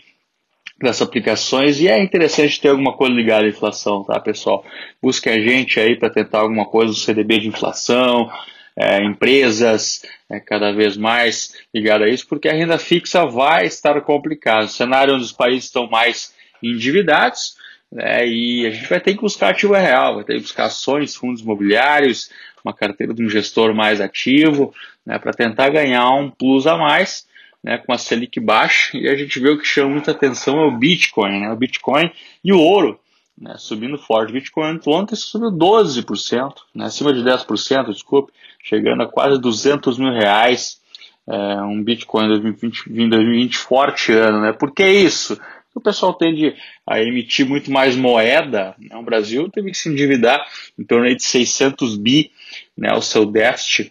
das 0.82 1.00
aplicações 1.00 1.80
e 1.80 1.88
é 1.88 2.02
interessante 2.02 2.60
ter 2.60 2.68
alguma 2.68 2.92
coisa 2.94 3.14
ligada 3.14 3.46
à 3.46 3.48
inflação, 3.48 4.04
tá, 4.04 4.18
pessoal? 4.20 4.64
Busque 5.00 5.28
a 5.28 5.40
gente 5.40 5.78
aí 5.78 5.96
para 5.96 6.10
tentar 6.10 6.40
alguma 6.40 6.66
coisa 6.66 6.90
no 6.90 6.96
CDB 6.96 7.38
de 7.38 7.48
inflação, 7.48 8.30
é, 8.76 9.02
empresas 9.02 10.02
é, 10.30 10.40
cada 10.40 10.72
vez 10.72 10.96
mais 10.96 11.54
ligadas 11.74 12.08
a 12.08 12.10
isso, 12.10 12.26
porque 12.26 12.48
a 12.48 12.52
renda 12.52 12.78
fixa 12.78 13.24
vai 13.26 13.66
estar 13.66 14.00
complicada. 14.00 14.64
O 14.64 14.68
cenário 14.68 15.14
onde 15.14 15.24
os 15.24 15.32
países 15.32 15.64
estão 15.64 15.88
mais 15.88 16.34
endividados, 16.62 17.56
né, 17.90 18.26
e 18.26 18.66
a 18.66 18.70
gente 18.70 18.88
vai 18.88 19.00
ter 19.00 19.14
que 19.14 19.20
buscar 19.20 19.50
ativo 19.50 19.74
real, 19.74 20.16
vai 20.16 20.24
ter 20.24 20.34
que 20.34 20.40
buscar 20.40 20.64
ações, 20.64 21.14
fundos 21.14 21.42
imobiliários, 21.42 22.30
uma 22.64 22.72
carteira 22.72 23.12
de 23.12 23.22
um 23.22 23.28
gestor 23.28 23.74
mais 23.74 24.00
ativo, 24.00 24.74
né, 25.04 25.18
para 25.18 25.32
tentar 25.32 25.68
ganhar 25.68 26.08
um 26.10 26.30
plus 26.30 26.66
a 26.66 26.76
mais 26.76 27.26
né, 27.62 27.78
com 27.78 27.92
a 27.92 27.98
Selic 27.98 28.40
baixa, 28.40 28.96
e 28.96 29.08
a 29.08 29.16
gente 29.16 29.38
vê 29.38 29.50
o 29.50 29.58
que 29.58 29.66
chama 29.66 29.90
muita 29.90 30.10
atenção 30.10 30.58
é 30.58 30.66
o 30.66 30.76
Bitcoin, 30.76 31.40
né, 31.40 31.52
o 31.52 31.56
Bitcoin 31.56 32.10
e 32.42 32.52
o 32.52 32.58
ouro, 32.58 32.98
né, 33.38 33.54
subindo 33.56 33.96
forte. 33.96 34.30
O 34.30 34.34
Bitcoin 34.34 34.80
ontem 34.86 35.14
subiu 35.14 35.50
12%, 35.50 36.54
né, 36.74 36.86
acima 36.86 37.12
de 37.12 37.22
10%, 37.22 37.92
desculpe, 37.92 38.32
chegando 38.62 39.02
a 39.02 39.08
quase 39.08 39.40
200 39.40 39.98
mil 39.98 40.12
reais, 40.12 40.80
é, 41.26 41.62
um 41.62 41.82
Bitcoin 41.82 42.24
em 42.24 42.28
2020, 42.28 42.90
2020 42.90 43.56
forte 43.56 44.12
ano. 44.12 44.40
Né, 44.40 44.52
por 44.52 44.72
que 44.72 44.84
isso? 44.84 45.38
o 45.74 45.80
pessoal 45.80 46.12
tende 46.14 46.54
a 46.86 47.00
emitir 47.00 47.46
muito 47.46 47.70
mais 47.70 47.96
moeda. 47.96 48.74
Né? 48.78 48.94
O 48.96 49.02
Brasil 49.02 49.48
teve 49.48 49.70
que 49.70 49.76
se 49.76 49.88
endividar 49.88 50.46
em 50.78 50.84
torno 50.84 51.06
de 51.14 51.22
600 51.22 51.96
bi, 51.96 52.30
né, 52.76 52.92
o 52.94 53.00
seu 53.00 53.24
déficit 53.24 53.90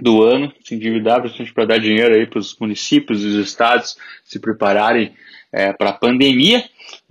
do 0.00 0.22
ano, 0.22 0.52
se 0.62 0.74
endividar 0.74 1.20
principalmente 1.20 1.54
para 1.54 1.64
dar 1.64 1.78
dinheiro 1.78 2.14
aí 2.14 2.26
para 2.26 2.38
os 2.38 2.56
municípios 2.58 3.22
e 3.22 3.26
os 3.26 3.46
estados 3.46 3.96
se 4.24 4.38
prepararem 4.38 5.14
é, 5.52 5.72
para 5.72 5.90
a 5.90 5.94
pandemia, 5.94 6.64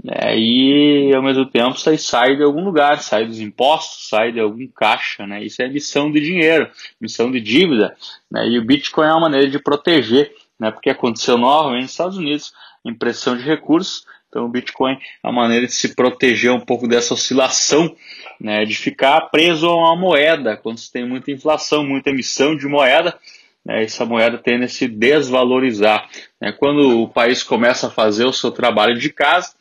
né, 0.03 0.37
e 0.37 1.11
ao 1.15 1.23
mesmo 1.23 1.45
tempo 1.45 1.79
sai, 1.79 1.97
sai 1.97 2.35
de 2.35 2.43
algum 2.43 2.63
lugar, 2.63 2.99
sai 2.99 3.25
dos 3.25 3.39
impostos, 3.39 4.09
sai 4.09 4.31
de 4.31 4.39
algum 4.39 4.67
caixa, 4.67 5.25
né, 5.25 5.43
isso 5.43 5.61
é 5.61 5.65
emissão 5.65 6.11
de 6.11 6.21
dinheiro, 6.21 6.69
emissão 7.01 7.31
de 7.31 7.39
dívida, 7.39 7.95
né, 8.29 8.47
e 8.47 8.59
o 8.59 8.65
Bitcoin 8.65 9.07
é 9.07 9.11
uma 9.11 9.21
maneira 9.21 9.49
de 9.49 9.59
proteger, 9.59 10.31
né, 10.59 10.69
porque 10.69 10.89
aconteceu 10.89 11.37
novamente 11.37 11.83
nos 11.83 11.91
Estados 11.91 12.17
Unidos, 12.17 12.53
impressão 12.85 13.35
de 13.35 13.43
recursos, 13.43 14.05
então 14.35 14.47
o 14.47 14.49
Bitcoin 14.49 14.97
é 15.23 15.27
uma 15.29 15.43
maneira 15.43 15.65
de 15.65 15.71
se 15.71 15.95
proteger 15.95 16.51
um 16.51 16.59
pouco 16.59 16.89
dessa 16.89 17.13
oscilação, 17.13 17.95
né, 18.37 18.65
de 18.65 18.75
ficar 18.75 19.21
preso 19.29 19.65
a 19.65 19.73
uma 19.73 19.95
moeda, 19.95 20.57
quando 20.57 20.77
se 20.77 20.91
tem 20.91 21.07
muita 21.07 21.31
inflação, 21.31 21.85
muita 21.85 22.09
emissão 22.09 22.53
de 22.53 22.67
moeda, 22.67 23.17
né, 23.65 23.85
essa 23.85 24.03
moeda 24.03 24.37
tende 24.37 24.65
a 24.65 24.67
se 24.67 24.89
desvalorizar. 24.89 26.09
Né, 26.41 26.51
quando 26.51 27.01
o 27.01 27.07
país 27.07 27.43
começa 27.43 27.87
a 27.87 27.89
fazer 27.91 28.25
o 28.25 28.33
seu 28.33 28.51
trabalho 28.51 28.99
de 28.99 29.09
casa, 29.09 29.53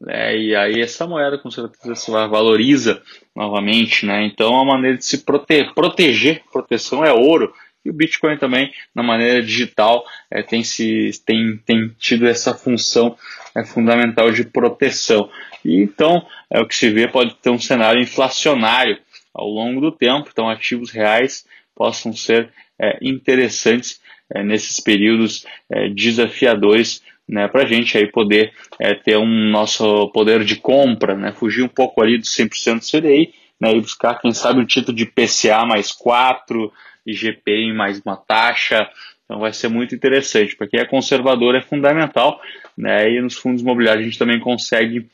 né, 0.00 0.38
e 0.38 0.54
aí 0.54 0.80
essa 0.80 1.04
moeda 1.04 1.36
com 1.36 1.50
certeza 1.50 1.96
se 1.96 2.08
valoriza 2.12 3.02
novamente. 3.34 4.06
Né, 4.06 4.24
então 4.24 4.54
é 4.54 4.56
uma 4.56 4.74
maneira 4.76 4.98
de 4.98 5.04
se 5.04 5.24
prote 5.24 5.64
proteger, 5.74 6.44
proteção 6.52 7.04
é 7.04 7.12
ouro, 7.12 7.52
e 7.84 7.90
o 7.90 7.92
Bitcoin 7.92 8.36
também, 8.36 8.72
na 8.94 9.02
maneira 9.02 9.42
digital, 9.42 10.04
é, 10.30 10.42
tem, 10.42 10.62
se, 10.62 11.10
tem, 11.24 11.56
tem 11.64 11.88
tido 11.98 12.26
essa 12.26 12.54
função 12.54 13.16
é, 13.56 13.64
fundamental 13.64 14.30
de 14.30 14.44
proteção. 14.44 15.28
E 15.64 15.82
então, 15.82 16.26
é, 16.50 16.60
o 16.60 16.66
que 16.66 16.74
se 16.74 16.90
vê 16.90 17.08
pode 17.08 17.34
ter 17.36 17.50
um 17.50 17.58
cenário 17.58 18.00
inflacionário 18.00 18.98
ao 19.34 19.48
longo 19.48 19.80
do 19.80 19.92
tempo, 19.92 20.28
então 20.30 20.48
ativos 20.48 20.90
reais 20.90 21.44
possam 21.74 22.12
ser 22.12 22.50
é, 22.80 22.98
interessantes 23.00 24.00
é, 24.34 24.42
nesses 24.42 24.78
períodos 24.80 25.46
é, 25.70 25.88
desafiadores 25.88 27.02
né, 27.28 27.48
para 27.48 27.62
a 27.62 27.66
gente 27.66 27.96
aí 27.96 28.06
poder 28.10 28.52
é, 28.78 28.94
ter 28.94 29.16
um 29.16 29.50
nosso 29.50 30.08
poder 30.08 30.44
de 30.44 30.56
compra, 30.56 31.16
né, 31.16 31.32
fugir 31.32 31.62
um 31.62 31.68
pouco 31.68 32.02
ali 32.02 32.18
do 32.18 32.24
100% 32.24 32.80
CDI 32.80 33.32
né, 33.60 33.72
e 33.72 33.80
buscar, 33.80 34.20
quem 34.20 34.32
sabe, 34.32 34.60
um 34.60 34.66
título 34.66 34.96
de 34.96 35.06
PCA 35.06 35.64
mais 35.64 35.92
4, 35.92 36.72
IGPM 37.06 37.72
mais 37.72 38.00
uma 38.00 38.16
taxa. 38.16 38.88
Então 39.24 39.40
vai 39.40 39.52
ser 39.52 39.68
muito 39.68 39.94
interessante. 39.94 40.56
Para 40.56 40.68
quem 40.68 40.80
é 40.80 40.84
conservador 40.84 41.54
é 41.54 41.62
fundamental. 41.62 42.40
Né? 42.76 43.10
E 43.10 43.20
nos 43.20 43.36
fundos 43.36 43.62
imobiliários 43.62 44.02
a 44.02 44.08
gente 44.08 44.18
também 44.18 44.40
consegue. 44.40 45.08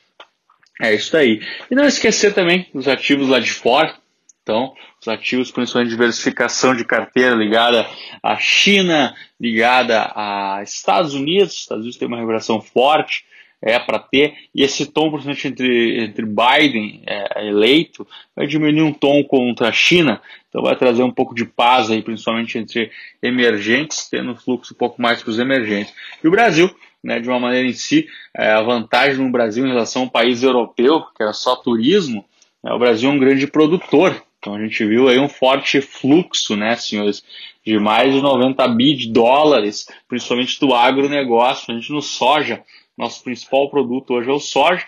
É 0.80 0.94
isso 0.94 1.16
aí. 1.16 1.40
E 1.70 1.74
não 1.74 1.86
esquecer 1.86 2.32
também 2.34 2.66
dos 2.72 2.88
ativos 2.88 3.28
lá 3.28 3.40
de 3.40 3.50
fora. 3.50 3.94
Então, 4.42 4.72
os 4.98 5.06
ativos, 5.06 5.50
principalmente 5.50 5.90
diversificação 5.90 6.74
de 6.74 6.84
carteira 6.84 7.34
ligada 7.34 7.86
à 8.22 8.36
China, 8.38 9.14
ligada 9.38 10.10
a 10.14 10.62
Estados 10.62 11.12
Unidos. 11.14 11.52
Os 11.52 11.60
Estados 11.60 11.82
Unidos 11.82 11.98
tem 11.98 12.08
uma 12.08 12.16
regulação 12.16 12.60
forte 12.60 13.27
é 13.60 13.78
para 13.78 13.98
ter, 13.98 14.34
e 14.54 14.62
esse 14.62 14.86
tom, 14.86 15.10
principalmente 15.10 15.48
entre, 15.48 16.04
entre 16.04 16.24
Biden 16.24 17.02
é, 17.06 17.46
eleito, 17.46 18.06
vai 18.34 18.46
diminuir 18.46 18.82
um 18.82 18.92
tom 18.92 19.22
contra 19.24 19.68
a 19.68 19.72
China, 19.72 20.20
então 20.48 20.62
vai 20.62 20.76
trazer 20.76 21.02
um 21.02 21.10
pouco 21.10 21.34
de 21.34 21.44
paz 21.44 21.90
aí, 21.90 22.00
principalmente 22.00 22.56
entre 22.56 22.90
emergentes, 23.22 24.08
tendo 24.08 24.32
um 24.32 24.36
fluxo 24.36 24.74
um 24.74 24.76
pouco 24.76 25.00
mais 25.02 25.22
para 25.22 25.30
os 25.30 25.38
emergentes. 25.38 25.92
E 26.22 26.28
o 26.28 26.30
Brasil, 26.30 26.70
né, 27.02 27.18
de 27.20 27.28
uma 27.28 27.40
maneira 27.40 27.66
em 27.68 27.72
si, 27.72 28.06
é, 28.36 28.50
a 28.50 28.62
vantagem 28.62 29.24
no 29.24 29.30
Brasil 29.30 29.64
em 29.64 29.70
relação 29.70 30.02
ao 30.02 30.10
país 30.10 30.42
europeu, 30.42 31.02
que 31.16 31.22
era 31.22 31.32
só 31.32 31.56
turismo, 31.56 32.24
é, 32.64 32.72
o 32.72 32.78
Brasil 32.78 33.10
é 33.10 33.12
um 33.12 33.18
grande 33.18 33.46
produtor, 33.46 34.22
então 34.38 34.54
a 34.54 34.60
gente 34.60 34.84
viu 34.84 35.08
aí 35.08 35.18
um 35.18 35.28
forte 35.28 35.80
fluxo, 35.80 36.56
né, 36.56 36.76
senhores, 36.76 37.24
de 37.66 37.78
mais 37.78 38.14
de 38.14 38.20
90 38.20 38.66
bi 38.68 38.94
de 38.94 39.12
dólares, 39.12 39.88
principalmente 40.08 40.58
do 40.60 40.72
agronegócio, 40.72 41.66
a 41.70 41.74
gente 41.74 41.92
no 41.92 42.00
soja, 42.00 42.62
nosso 42.98 43.22
principal 43.22 43.70
produto 43.70 44.14
hoje 44.14 44.28
é 44.28 44.32
o 44.32 44.40
soja. 44.40 44.84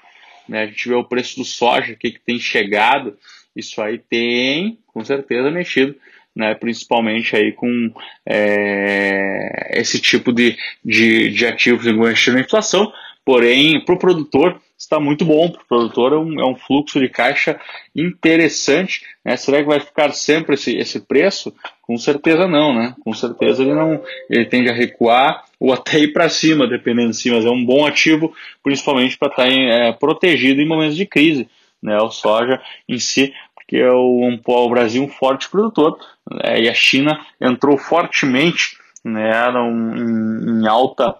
Né? 0.48 0.64
A 0.64 0.66
gente 0.66 0.88
vê 0.88 0.94
o 0.94 1.04
preço 1.04 1.36
do 1.36 1.44
soja, 1.44 1.92
o 1.92 1.96
que, 1.96 2.18
tem 2.18 2.38
chegado. 2.40 3.16
Isso 3.54 3.80
aí 3.80 3.98
tem, 3.98 4.78
com 4.88 5.04
certeza, 5.04 5.50
mexido, 5.50 5.94
né? 6.34 6.54
principalmente 6.54 7.36
aí 7.36 7.52
com 7.52 7.92
é, 8.26 9.78
esse 9.80 10.00
tipo 10.00 10.32
de, 10.32 10.58
de, 10.84 11.30
de 11.30 11.46
ativos 11.46 11.86
investindo 11.86 12.34
na 12.34 12.40
inflação. 12.40 12.92
Porém, 13.24 13.84
para 13.84 13.94
o 13.94 13.98
produtor, 13.98 14.60
está 14.76 14.98
muito 14.98 15.24
bom 15.24 15.50
para 15.50 15.62
o 15.62 15.66
produtor, 15.66 16.12
é 16.12 16.16
um, 16.16 16.40
é 16.40 16.46
um, 16.46 16.56
fluxo 16.56 16.98
de 16.98 17.08
caixa 17.08 17.60
interessante. 17.94 19.02
Né? 19.24 19.36
Será 19.36 19.58
que 19.58 19.68
vai 19.68 19.78
ficar 19.78 20.10
sempre 20.12 20.54
esse, 20.54 20.74
esse 20.76 21.00
preço? 21.00 21.54
Com 21.82 21.98
certeza 21.98 22.48
não, 22.48 22.74
né? 22.74 22.94
Com 23.04 23.12
certeza 23.12 23.62
ele 23.62 23.74
não 23.74 24.02
ele 24.28 24.46
tende 24.46 24.70
a 24.70 24.74
recuar 24.74 25.44
ou 25.58 25.72
até 25.72 25.98
ir 25.98 26.12
para 26.12 26.28
cima, 26.30 26.66
dependendo 26.66 27.12
de 27.12 27.30
mas 27.30 27.44
é 27.44 27.50
um 27.50 27.64
bom 27.64 27.86
ativo, 27.86 28.32
principalmente 28.62 29.18
para 29.18 29.28
estar 29.28 29.44
tá 29.44 29.50
é, 29.50 29.92
protegido 29.92 30.62
em 30.62 30.68
momentos 30.68 30.96
de 30.96 31.04
crise. 31.04 31.46
Né? 31.82 31.98
O 31.98 32.10
soja 32.10 32.60
em 32.88 32.98
si, 32.98 33.34
porque 33.54 33.76
é 33.76 33.90
o, 33.92 34.28
um, 34.28 34.40
o 34.44 34.70
Brasil 34.70 35.02
um 35.04 35.08
forte 35.08 35.48
produtor 35.50 35.98
né? 36.30 36.62
e 36.62 36.68
a 36.68 36.74
China 36.74 37.20
entrou 37.40 37.76
fortemente 37.76 38.78
né, 39.04 39.30
em, 39.50 40.62
em 40.62 40.66
alta 40.66 41.16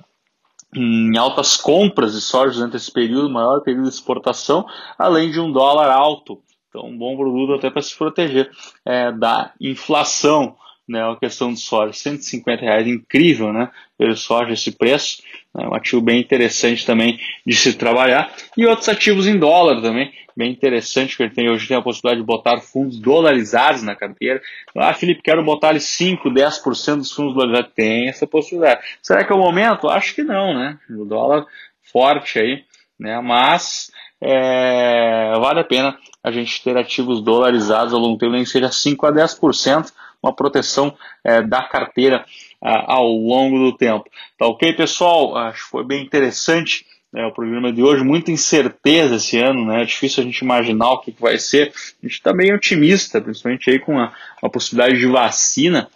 em 0.75 1.17
altas 1.17 1.57
compras 1.57 2.15
de 2.15 2.21
soja 2.21 2.55
durante 2.55 2.77
esse 2.77 2.93
período, 2.93 3.31
maior 3.31 3.61
período 3.61 3.89
de 3.89 3.95
exportação, 3.95 4.67
além 4.99 5.31
de 5.31 5.41
um 5.41 5.51
dólar 5.51 5.91
alto. 5.91 6.41
Então, 6.69 6.87
um 6.87 6.97
bom 6.97 7.17
produto 7.17 7.55
até 7.55 7.69
para 7.69 7.83
se 7.83 7.97
proteger 7.97 8.51
é, 8.85 9.11
da 9.11 9.53
inflação, 9.61 10.57
né? 10.89 11.03
A 11.09 11.17
questão 11.17 11.53
do 11.53 11.59
soja, 11.59 11.93
150 11.93 12.63
reais, 12.63 12.87
incrível, 12.87 13.53
né? 13.53 13.71
Pelo 13.99 14.17
soja 14.17 14.53
esse 14.53 14.73
preço, 14.73 15.23
é 15.59 15.67
um 15.67 15.75
ativo 15.75 16.01
bem 16.01 16.21
interessante 16.21 16.87
também 16.87 17.19
de 17.45 17.55
se 17.55 17.75
trabalhar. 17.75 18.33
E 18.57 18.67
outros 18.67 18.89
ativos 18.89 19.27
em 19.27 19.37
dólar 19.37 19.83
também, 19.83 20.13
bem 20.37 20.53
interessante, 20.53 21.17
que 21.17 21.25
ele 21.25 21.35
tem, 21.35 21.51
hoje 21.51 21.67
tem 21.67 21.77
a 21.77 21.83
possibilidade 21.83 22.21
de 22.21 22.27
botar 22.27 22.59
fundos 22.59 23.01
dolarizados 23.01 23.83
na 23.83 23.97
carteira. 23.97 24.41
Ah, 24.77 24.95
Felipe, 24.95 25.23
quero 25.23 25.45
botar 25.45 25.71
ali 25.71 25.81
5, 25.81 26.31
10% 26.31 26.97
dos 26.99 27.13
fundos 27.13 27.35
dolarizados. 27.35 27.73
Tem 27.75 28.09
essa 28.09 28.27
possibilidade. 28.27 28.81
Será 29.03 29.25
que 29.25 29.33
é 29.33 29.35
o 29.35 29.41
momento? 29.41 29.89
Acho 29.89 30.15
que 30.15 30.23
não, 30.23 30.55
né? 30.55 30.79
O 30.89 31.05
dólar 31.05 31.45
forte 31.93 32.39
aí, 32.39 32.65
né? 32.99 33.21
Mas 33.21 33.91
é, 34.21 35.33
vale 35.41 35.61
a 35.61 35.65
pena 35.65 35.99
a 36.23 36.31
gente 36.31 36.63
ter 36.63 36.77
ativos 36.77 37.21
dolarizados 37.23 37.93
ao 37.93 37.99
longo 37.99 38.17
do 38.17 38.21
tempo, 38.21 38.33
nem 38.33 38.45
seja 38.45 38.71
5 38.71 39.07
a 39.07 39.13
10%, 39.13 39.91
uma 40.23 40.35
proteção 40.35 40.95
é, 41.25 41.43
da 41.43 41.63
carteira 41.63 42.25
ao 42.61 43.09
longo 43.09 43.59
do 43.59 43.77
tempo. 43.77 44.05
Tá 44.39 44.47
ok, 44.47 44.73
pessoal? 44.75 45.37
Acho 45.37 45.65
que 45.65 45.71
foi 45.71 45.85
bem 45.85 46.03
interessante 46.03 46.85
né, 47.13 47.27
o 47.27 47.33
programa 47.33 47.73
de 47.73 47.83
hoje, 47.83 48.05
muita 48.05 48.31
incerteza 48.31 49.17
esse 49.17 49.39
ano, 49.39 49.67
né? 49.67 49.83
É 49.83 49.85
difícil 49.85 50.23
a 50.23 50.27
gente 50.27 50.39
imaginar 50.39 50.91
o 50.91 51.01
que, 51.01 51.13
que 51.13 51.21
vai 51.21 51.39
ser. 51.39 51.73
A 52.03 52.07
gente 52.07 52.15
está 52.15 52.33
bem 52.33 52.55
otimista, 52.55 53.21
principalmente 53.21 53.69
aí 53.69 53.79
com 53.79 53.99
a, 53.99 54.13
a 54.43 54.49
possibilidade 54.49 54.99
de 54.99 55.07
vacina, 55.07 55.89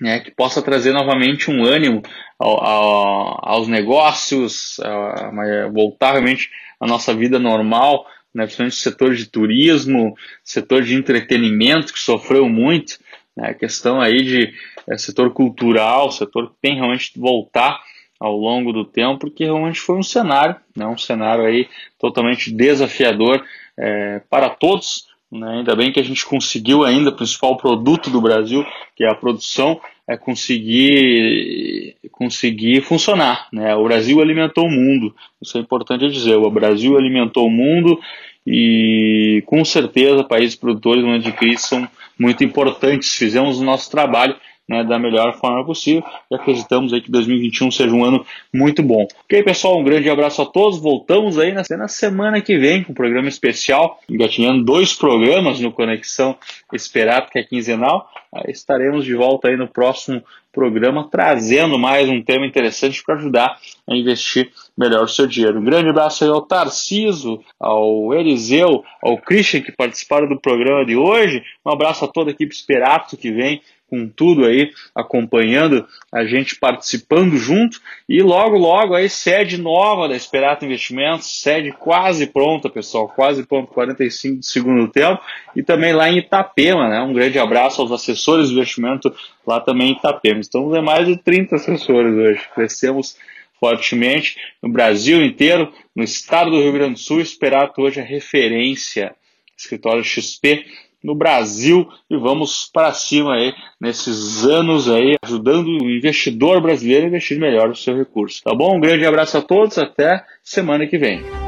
né, 0.00 0.20
que 0.20 0.30
possa 0.30 0.60
trazer 0.60 0.92
novamente 0.92 1.50
um 1.50 1.64
ânimo 1.64 2.02
ao, 2.38 2.62
ao, 2.62 3.48
aos 3.48 3.68
negócios, 3.68 4.78
a, 4.80 5.30
voltar 5.72 6.12
realmente 6.12 6.50
à 6.78 6.86
nossa 6.86 7.14
vida 7.14 7.38
normal, 7.38 8.06
né, 8.34 8.44
principalmente 8.44 8.74
o 8.74 8.80
setor 8.80 9.14
de 9.14 9.26
turismo, 9.26 10.14
setor 10.44 10.82
de 10.82 10.94
entretenimento, 10.94 11.94
que 11.94 11.98
sofreu 11.98 12.46
muito, 12.46 12.98
né, 13.36 13.50
a 13.50 13.54
questão 13.54 14.00
aí 14.00 14.22
de 14.22 14.52
é, 14.88 14.96
setor 14.96 15.32
cultural, 15.32 16.10
setor 16.10 16.50
que 16.50 16.56
tem 16.62 16.76
realmente 16.76 17.12
que 17.12 17.18
voltar 17.18 17.80
ao 18.18 18.36
longo 18.36 18.72
do 18.72 18.84
tempo, 18.84 19.18
porque 19.18 19.44
realmente 19.44 19.78
foi 19.80 19.96
um 19.96 20.02
cenário, 20.02 20.56
né, 20.74 20.86
um 20.86 20.96
cenário 20.96 21.44
aí 21.44 21.68
totalmente 21.98 22.50
desafiador 22.50 23.44
é, 23.78 24.20
para 24.30 24.48
todos. 24.48 25.06
Né, 25.30 25.58
ainda 25.58 25.74
bem 25.74 25.92
que 25.92 26.00
a 26.00 26.04
gente 26.04 26.24
conseguiu 26.24 26.84
ainda 26.84 27.10
o 27.10 27.16
principal 27.16 27.56
produto 27.56 28.08
do 28.10 28.20
Brasil, 28.20 28.64
que 28.94 29.04
é 29.04 29.10
a 29.10 29.14
produção, 29.14 29.80
é 30.08 30.16
conseguir 30.16 31.96
conseguir 32.12 32.80
funcionar. 32.80 33.48
Né? 33.52 33.74
O 33.74 33.84
Brasil 33.84 34.20
alimentou 34.20 34.64
o 34.64 34.70
mundo, 34.70 35.14
isso 35.42 35.58
é 35.58 35.60
importante 35.60 36.08
dizer. 36.08 36.36
O 36.36 36.50
Brasil 36.50 36.96
alimentou 36.96 37.46
o 37.46 37.50
mundo 37.50 37.98
e 38.46 39.42
com 39.46 39.64
certeza 39.64 40.22
países 40.22 40.54
produtores 40.54 41.02
no 41.02 41.08
momento 41.08 41.24
de 41.24 41.32
crise 41.32 41.62
são 41.62 41.88
muito 42.18 42.44
importantes. 42.44 43.12
Fizemos 43.14 43.58
o 43.58 43.64
nosso 43.64 43.90
trabalho 43.90 44.36
né, 44.68 44.84
da 44.84 44.98
melhor 44.98 45.34
forma 45.36 45.64
possível 45.64 46.02
e 46.30 46.34
acreditamos 46.34 46.92
aí 46.92 47.00
que 47.00 47.10
2021 47.10 47.70
seja 47.70 47.94
um 47.94 48.04
ano 48.04 48.24
muito 48.52 48.82
bom. 48.82 49.06
Ok, 49.24 49.42
pessoal, 49.42 49.78
um 49.78 49.84
grande 49.84 50.10
abraço 50.10 50.42
a 50.42 50.46
todos. 50.46 50.80
Voltamos 50.80 51.38
aí 51.38 51.52
na, 51.52 51.62
na 51.76 51.88
semana 51.88 52.40
que 52.40 52.58
vem 52.58 52.82
com 52.82 52.92
um 52.92 52.94
programa 52.94 53.28
especial, 53.28 54.00
engatinhando 54.08 54.64
dois 54.64 54.92
programas 54.92 55.60
no 55.60 55.72
Conexão 55.72 56.36
Esperado, 56.72 57.30
que 57.30 57.38
é 57.38 57.44
quinzenal. 57.44 58.10
Aí 58.34 58.50
estaremos 58.50 59.04
de 59.04 59.14
volta 59.14 59.48
aí 59.48 59.56
no 59.56 59.68
próximo 59.68 60.22
programa, 60.56 61.06
trazendo 61.10 61.78
mais 61.78 62.08
um 62.08 62.22
tema 62.22 62.46
interessante 62.46 63.02
para 63.04 63.16
ajudar 63.16 63.58
a 63.86 63.94
investir 63.94 64.50
melhor 64.76 65.04
o 65.04 65.08
seu 65.08 65.26
dinheiro. 65.26 65.60
Um 65.60 65.64
grande 65.64 65.90
abraço 65.90 66.24
aí 66.24 66.30
ao 66.30 66.40
Tarciso, 66.40 67.42
ao 67.60 68.14
Eliseu, 68.14 68.82
ao 69.02 69.18
Christian 69.18 69.60
que 69.60 69.70
participaram 69.70 70.26
do 70.26 70.40
programa 70.40 70.84
de 70.86 70.96
hoje. 70.96 71.44
Um 71.64 71.70
abraço 71.70 72.06
a 72.06 72.08
toda 72.08 72.30
a 72.30 72.32
equipe 72.32 72.54
Esperato 72.54 73.18
que 73.18 73.30
vem 73.30 73.60
com 73.88 74.08
tudo 74.08 74.44
aí, 74.44 74.70
acompanhando 74.94 75.86
a 76.12 76.24
gente 76.24 76.56
participando 76.56 77.36
junto. 77.36 77.80
E 78.08 78.20
logo, 78.20 78.56
logo 78.56 78.94
aí, 78.94 79.08
sede 79.08 79.58
nova 79.58 80.08
da 80.08 80.16
Esperato 80.16 80.64
Investimentos, 80.64 81.40
sede 81.40 81.72
quase 81.72 82.26
pronta, 82.26 82.68
pessoal, 82.68 83.08
quase 83.08 83.46
pronta, 83.46 83.72
45 83.72 84.40
de 84.40 84.46
segundo 84.46 84.88
tempo. 84.88 85.20
E 85.54 85.62
também 85.62 85.92
lá 85.92 86.10
em 86.10 86.18
Itapema, 86.18 86.88
né? 86.88 87.00
Um 87.00 87.12
grande 87.12 87.38
abraço 87.38 87.80
aos 87.80 87.92
assessores 87.92 88.48
de 88.48 88.54
investimento 88.54 89.14
lá 89.46 89.60
também 89.60 89.90
em 89.90 89.92
Itapema. 89.92 90.40
Estamos 90.40 90.76
em 90.76 90.82
mais 90.82 91.06
de 91.06 91.16
30 91.16 91.56
assessores 91.56 92.14
hoje, 92.14 92.40
crescemos 92.54 93.16
fortemente 93.58 94.36
no 94.62 94.68
Brasil 94.68 95.24
inteiro, 95.24 95.72
no 95.94 96.02
estado 96.02 96.50
do 96.50 96.60
Rio 96.60 96.72
Grande 96.72 96.94
do 96.94 96.98
Sul. 96.98 97.20
Esperato 97.20 97.80
hoje 97.80 98.00
é 98.00 98.02
referência, 98.02 99.14
escritório 99.56 100.04
XP 100.04 100.66
no 101.06 101.14
Brasil 101.14 101.88
e 102.10 102.16
vamos 102.16 102.68
para 102.72 102.92
cima 102.92 103.34
aí 103.34 103.54
nesses 103.80 104.44
anos 104.44 104.90
aí, 104.90 105.14
ajudando 105.22 105.68
o 105.68 105.90
investidor 105.90 106.60
brasileiro 106.60 107.04
a 107.04 107.08
investir 107.08 107.38
melhor 107.38 107.70
o 107.70 107.76
seu 107.76 107.96
recurso. 107.96 108.42
Tá 108.42 108.52
bom? 108.52 108.76
Um 108.76 108.80
grande 108.80 109.06
abraço 109.06 109.38
a 109.38 109.42
todos, 109.42 109.78
até 109.78 110.24
semana 110.42 110.86
que 110.86 110.98
vem. 110.98 111.45